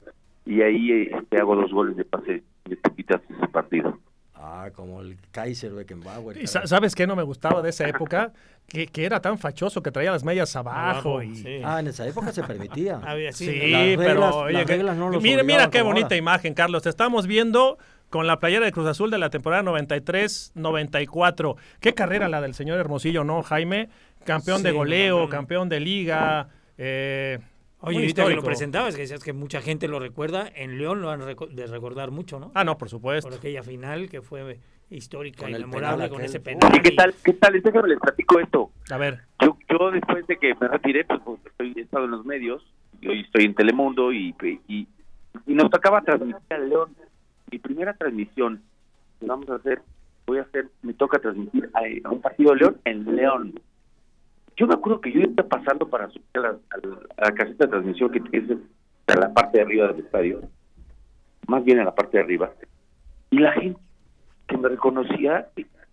[0.47, 3.99] y ahí este, hago dos goles de pase de poquitas ese partido.
[4.43, 6.39] Ah, como el Kaiser Beckenbauer.
[6.39, 8.33] ¿Y ¿Sabes qué no me gustaba de esa época?
[8.71, 10.79] que, que, era tan fachoso que traía las medias abajo.
[10.79, 11.37] abajo y...
[11.37, 11.61] sí.
[11.65, 13.01] Ah, en esa época se permitía.
[13.33, 16.17] sí, sí pero oye, que, no mira, mira qué bonita ahora.
[16.17, 16.85] imagen, Carlos.
[16.85, 17.79] Te estamos viendo
[18.11, 21.57] con la playera de Cruz Azul de la temporada 93-94.
[21.81, 23.91] Qué carrera la del señor Hermosillo, ¿no, Jaime?
[24.25, 26.49] Campeón sí, de goleo, no, campeón de liga.
[26.79, 27.41] Eh,
[27.83, 31.11] Oye, ahorita que lo presentabas, que decías que mucha gente lo recuerda, en León lo
[31.11, 32.53] han de recordar mucho, ¿no?
[32.55, 33.29] Ah, no, por supuesto.
[33.29, 34.59] Por aquella final que fue
[34.91, 36.71] histórica y memorable con ese penal.
[36.71, 37.15] Oye, ¿qué tal?
[37.25, 37.61] ¿Qué tal?
[37.63, 38.71] Déjame les platico esto.
[38.91, 39.21] A ver.
[39.41, 42.63] Yo, yo después de que me retiré, pues, pues estoy, he estado en los medios,
[43.01, 44.35] y hoy estoy en Telemundo y,
[44.69, 44.87] y,
[45.47, 46.95] y nos tocaba transmitir al León.
[47.51, 48.63] Mi primera transmisión,
[49.23, 49.81] vamos a hacer,
[50.27, 53.61] voy a hacer, me toca transmitir a, a un partido de León en León
[54.57, 56.59] yo me acuerdo que yo iba pasando para subir a la,
[57.19, 58.45] a de transmisión que es
[59.07, 60.41] la parte de arriba del estadio,
[61.47, 62.53] más bien a la parte de arriba,
[63.31, 63.81] y la gente
[64.47, 65.49] que me reconocía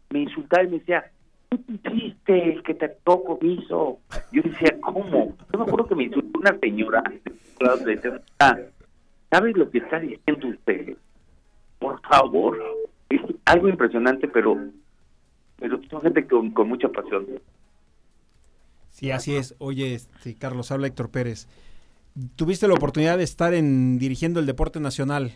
[0.09, 1.11] me insultaba y me decía,
[1.49, 1.57] ¿qué
[1.93, 2.53] hiciste?
[2.53, 3.39] El que te tocó.
[3.41, 3.99] Yo
[4.31, 5.35] decía, ¿cómo?
[5.51, 7.03] Yo me acuerdo que me insultó una señora,
[8.39, 8.57] ah,
[9.29, 10.95] ¿sabes lo que está diciendo usted?
[11.79, 12.57] Por favor.
[13.09, 14.57] Es algo impresionante, pero
[15.59, 17.25] pero son gente con, con mucha pasión.
[18.97, 19.53] Sí, así es.
[19.59, 21.47] Oye, sí, Carlos, habla Héctor Pérez.
[22.35, 25.33] Tuviste la oportunidad de estar en dirigiendo el deporte nacional.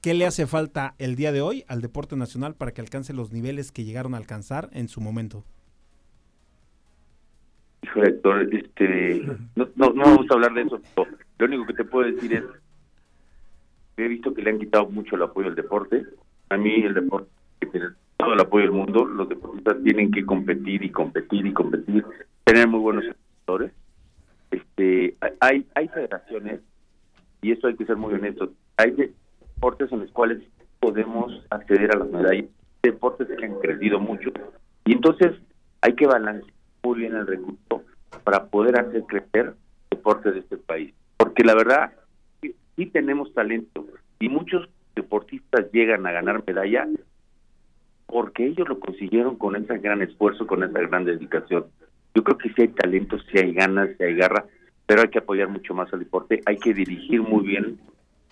[0.00, 3.32] ¿Qué le hace falta el día de hoy al deporte nacional para que alcance los
[3.32, 5.44] niveles que llegaron a alcanzar en su momento?
[7.82, 9.26] Hijo Héctor, este,
[9.56, 10.80] no, no, no vamos a hablar de eso.
[11.36, 12.44] Lo único que te puedo decir es
[13.98, 16.02] he visto que le han quitado mucho el apoyo al deporte.
[16.48, 17.28] A mí el deporte
[17.60, 19.04] que tiene todo el apoyo del mundo.
[19.04, 22.02] Los deportistas tienen que competir y competir y competir
[22.46, 23.72] tener muy buenos entrenadores.
[24.52, 26.60] Este, hay, hay federaciones,
[27.42, 30.42] y esto hay que ser muy honestos, hay deportes en los cuales
[30.78, 32.46] podemos acceder a las medallas,
[32.82, 34.30] deportes que han crecido mucho,
[34.84, 35.32] y entonces
[35.80, 36.52] hay que balancear
[36.84, 37.82] muy bien el recurso
[38.22, 39.54] para poder hacer crecer
[39.90, 40.94] deportes de este país.
[41.16, 41.92] Porque la verdad,
[42.40, 43.84] sí tenemos talento,
[44.20, 46.86] y muchos deportistas llegan a ganar medalla
[48.06, 51.66] porque ellos lo consiguieron con ese gran esfuerzo, con esa gran dedicación.
[52.16, 54.46] Yo creo que sí hay talento, sí hay ganas, sí hay garra,
[54.86, 57.78] pero hay que apoyar mucho más al deporte, hay que dirigir muy bien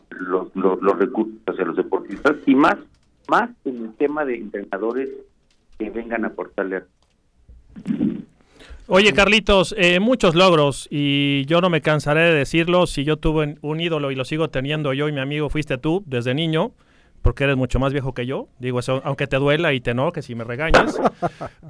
[0.09, 2.77] los, los, los recursos hacia los deportistas y más,
[3.29, 5.11] más en el tema de entrenadores
[5.79, 6.85] que vengan a aportarle.
[8.87, 12.87] Oye, Carlitos, eh, muchos logros y yo no me cansaré de decirlo.
[12.87, 16.03] Si yo tuve un ídolo y lo sigo teniendo yo y mi amigo fuiste tú
[16.07, 16.73] desde niño,
[17.21, 18.49] porque eres mucho más viejo que yo.
[18.59, 20.99] Digo eso, aunque te duela y te no, que si me regañas.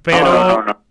[0.04, 0.83] Pero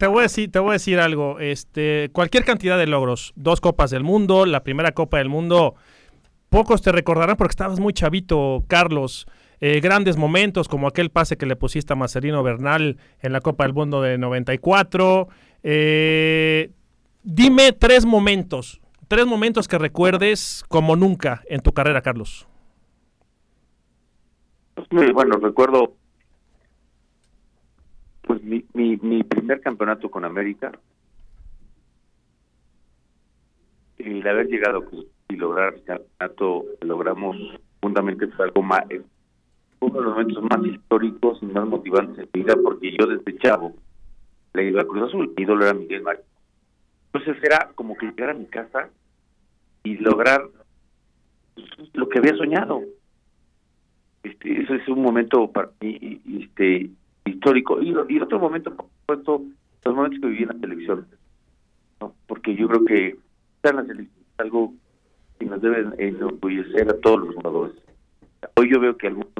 [0.00, 1.38] te voy a decir, te voy a decir algo.
[1.40, 5.74] Este, cualquier cantidad de logros, dos copas del mundo, la primera copa del mundo,
[6.48, 9.26] pocos te recordarán porque estabas muy chavito, Carlos.
[9.60, 13.64] Eh, grandes momentos como aquel pase que le pusiste a Marcelino Bernal en la Copa
[13.64, 15.28] del Mundo de 94.
[15.64, 16.70] Eh,
[17.22, 22.48] dime tres momentos, tres momentos que recuerdes como nunca en tu carrera, Carlos.
[24.88, 25.92] Pues, bueno, recuerdo
[28.30, 30.70] pues mi, mi, primer campeonato con América
[33.98, 34.84] el haber llegado
[35.28, 37.36] y lograr el campeonato logramos
[37.80, 38.84] fundamentalmente fue algo más
[39.80, 43.36] uno de los momentos más históricos y más motivantes en mi vida porque yo desde
[43.38, 43.74] chavo
[44.54, 46.22] le iba a Cruz Azul, mi ídolo era Miguel Mario.
[47.12, 48.90] Entonces era como que llegar a mi casa
[49.82, 50.40] y lograr
[51.94, 52.80] lo que había soñado.
[54.22, 56.90] Este, ese es un momento para mí este,
[57.30, 57.80] histórico.
[57.82, 59.42] Y, y otro momento, por supuesto,
[59.84, 61.06] los momentos que viví en la televisión.
[62.00, 62.14] ¿no?
[62.26, 63.18] Porque yo creo que
[63.56, 64.74] estar en la selección es algo
[65.38, 67.76] que nos debe enorgullecer a todos los jugadores.
[68.56, 69.30] Hoy yo veo que algunos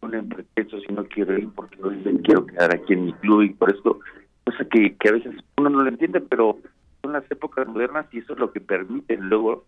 [0.00, 3.42] ponen pretextos y no quiero ir porque no dicen quiero quedar aquí en mi club
[3.42, 4.00] y por eso,
[4.44, 6.58] cosa que, que a veces uno no lo entiende, pero
[7.02, 9.64] son las épocas modernas y eso es lo que permite luego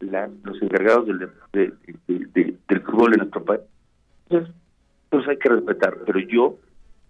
[0.00, 1.18] la, los encargados del,
[1.52, 1.72] de,
[2.06, 3.60] de, de, del fútbol en nuestro país.
[5.28, 6.56] Hay que respetar, pero yo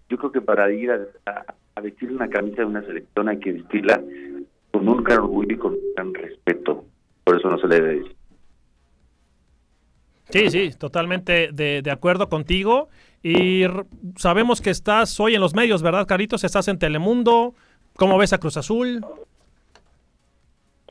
[0.09, 1.45] yo creo que para ir a, a,
[1.75, 4.01] a, vestir una camisa de una selección hay que vestirla
[4.71, 6.83] con un gran orgullo y con un gran respeto.
[7.23, 8.15] Por eso no se le debe decir.
[10.29, 12.89] Sí, sí, totalmente de, de acuerdo contigo.
[13.21, 13.63] Y
[14.15, 16.43] sabemos que estás hoy en los medios, ¿verdad, Caritos?
[16.43, 17.53] Estás en Telemundo.
[17.95, 19.01] ¿Cómo ves a Cruz Azul?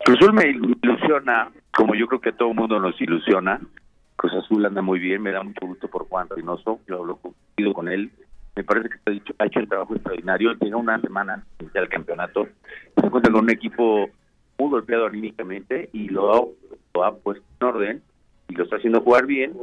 [0.04, 3.60] Cruz Azul me ilusiona, como yo creo que todo el mundo nos ilusiona.
[4.18, 7.72] Cruz Azul anda muy bien, me da mucho gusto por Juan Reynoso, yo hablo coincido
[7.72, 8.10] con él.
[8.56, 10.54] Me parece que está dicho, ha hecho el trabajo extraordinario.
[10.54, 12.48] Llega una semana del campeonato,
[12.96, 14.10] se encuentra con un equipo
[14.58, 16.44] muy golpeado anímicamente y lo ha,
[16.94, 18.02] lo ha puesto en orden
[18.48, 19.56] y lo está haciendo jugar bien,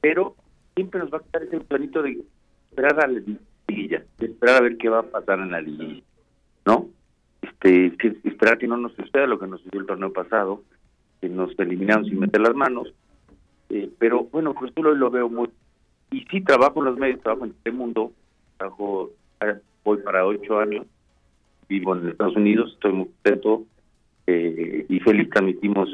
[0.00, 0.34] pero
[0.74, 2.24] siempre nos va a quedar ese planito de
[2.70, 3.20] esperar a la
[3.68, 6.02] liguilla, de esperar a ver qué va a pasar en la liguilla,
[6.64, 6.88] ¿no?
[7.42, 7.92] Este,
[8.24, 10.62] esperar que no nos suceda lo que nos sucedió el torneo pasado,
[11.20, 12.94] que nos eliminaron sin meter las manos,
[13.70, 15.50] eh, pero bueno, pues tú lo, lo veo muy...
[16.10, 18.12] Y sí trabajo en los medios, trabajo en este mundo,
[18.56, 19.10] trabajo,
[19.84, 20.86] voy para ocho años,
[21.68, 23.64] vivo en Estados Unidos, estoy muy contento
[24.26, 25.88] eh, y feliz transmitimos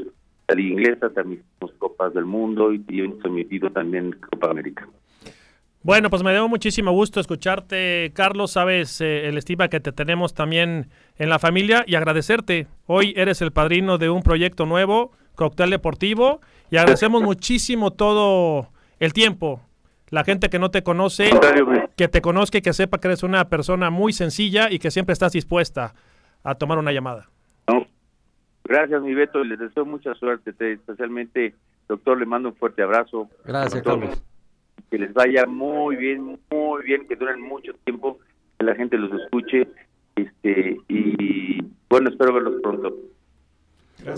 [0.48, 4.88] la Liga Inglesa, transmitimos Copas del Mundo y, y transmitido también Copa América.
[5.82, 8.52] Bueno, pues me dio muchísimo gusto escucharte, Carlos.
[8.52, 12.68] Sabes eh, el estima que te tenemos también en la familia y agradecerte.
[12.86, 18.68] Hoy eres el padrino de un proyecto nuevo, Cóctel Deportivo, y agradecemos muchísimo todo
[19.00, 19.60] el tiempo.
[20.10, 21.30] La gente que no te conoce,
[21.96, 25.12] que te conozca y que sepa que eres una persona muy sencilla y que siempre
[25.12, 25.94] estás dispuesta
[26.44, 27.28] a tomar una llamada.
[27.68, 27.86] No.
[28.64, 30.52] Gracias, mi Beto, y les deseo mucha suerte.
[30.52, 31.54] Te, especialmente,
[31.88, 33.28] doctor, le mando un fuerte abrazo.
[33.44, 34.22] Gracias, doctor, Carlos.
[34.90, 38.18] Que les vaya muy bien, muy bien, que duren mucho tiempo,
[38.58, 39.66] que la gente los escuche.
[40.16, 42.73] este Y bueno, espero verlos pronto.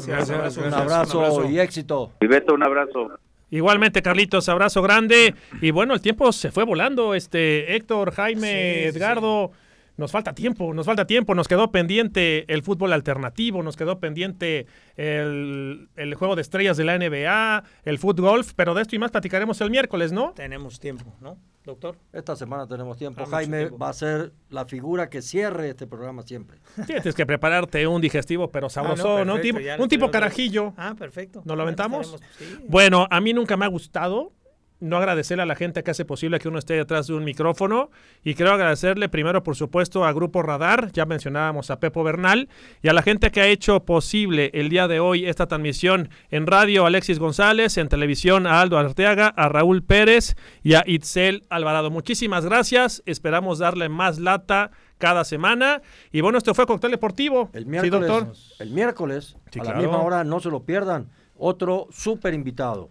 [0.07, 2.13] Gracias, un, abrazo, un, abrazo, un abrazo y éxito.
[2.21, 3.19] Beto, un abrazo.
[3.51, 5.35] Igualmente, Carlitos, abrazo grande.
[5.61, 7.15] Y bueno, el tiempo se fue volando.
[7.15, 9.53] Este Héctor, Jaime, sí, Edgardo.
[9.53, 9.66] Sí.
[9.97, 11.35] Nos falta tiempo, nos falta tiempo.
[11.35, 14.67] Nos quedó pendiente el fútbol alternativo, nos quedó pendiente
[14.97, 19.11] el, el juego de estrellas de la NBA, el fútbol, pero de esto y más
[19.11, 20.33] platicaremos el miércoles, ¿no?
[20.35, 21.97] Tenemos tiempo, ¿no, doctor?
[22.13, 23.25] Esta semana tenemos tiempo.
[23.25, 23.79] Jaime tiempo.
[23.79, 26.59] va a ser la figura que cierre este programa siempre.
[26.87, 29.83] Tienes que prepararte un digestivo, pero sabroso, ah, no, perfecto, ¿no?
[29.83, 30.75] Un tipo carajillo.
[30.77, 31.43] Ah, perfecto.
[31.45, 32.17] ¿Nos lo aventamos?
[32.39, 32.45] Sí.
[32.69, 34.33] Bueno, a mí nunca me ha gustado
[34.81, 37.91] no agradecerle a la gente que hace posible que uno esté detrás de un micrófono
[38.22, 42.49] y quiero agradecerle primero por supuesto a Grupo Radar, ya mencionábamos a Pepo Bernal
[42.83, 46.47] y a la gente que ha hecho posible el día de hoy esta transmisión en
[46.47, 51.91] radio Alexis González, en televisión a Aldo Arteaga, a Raúl Pérez y a Itzel Alvarado.
[51.91, 55.83] Muchísimas gracias, esperamos darle más lata cada semana.
[56.12, 57.51] Y bueno, esto fue Cóctel Deportivo.
[57.53, 58.35] El miércoles, ¿Sí, doctor?
[58.59, 59.79] El miércoles, sí, a claro.
[59.79, 62.91] la misma hora, no se lo pierdan, otro súper invitado.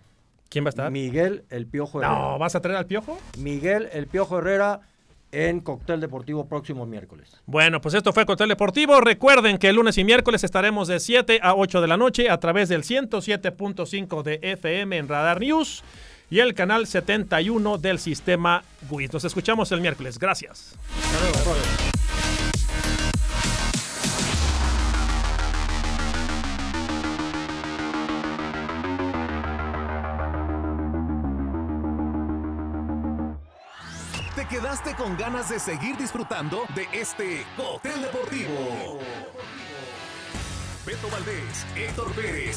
[0.56, 0.90] ¿Quién va a estar?
[0.90, 2.18] Miguel El Piojo Herrera.
[2.18, 3.20] No, ¿vas a traer al Piojo?
[3.40, 4.80] Miguel El Piojo Herrera
[5.34, 7.42] en Cóctel Deportivo próximo miércoles.
[7.46, 9.02] Bueno, pues esto fue Cóctel Deportivo.
[9.02, 12.40] Recuerden que el lunes y miércoles estaremos de 7 a 8 de la noche a
[12.40, 15.84] través del 107.5 de FM en Radar News
[16.30, 19.12] y el canal 71 del sistema WIS.
[19.12, 20.18] Nos escuchamos el miércoles.
[20.18, 20.78] Gracias.
[21.12, 21.85] ¿Te
[35.06, 39.00] con ganas de seguir disfrutando de este Cóctel Deportivo?
[40.84, 42.56] Beto Valdés, Héctor Pérez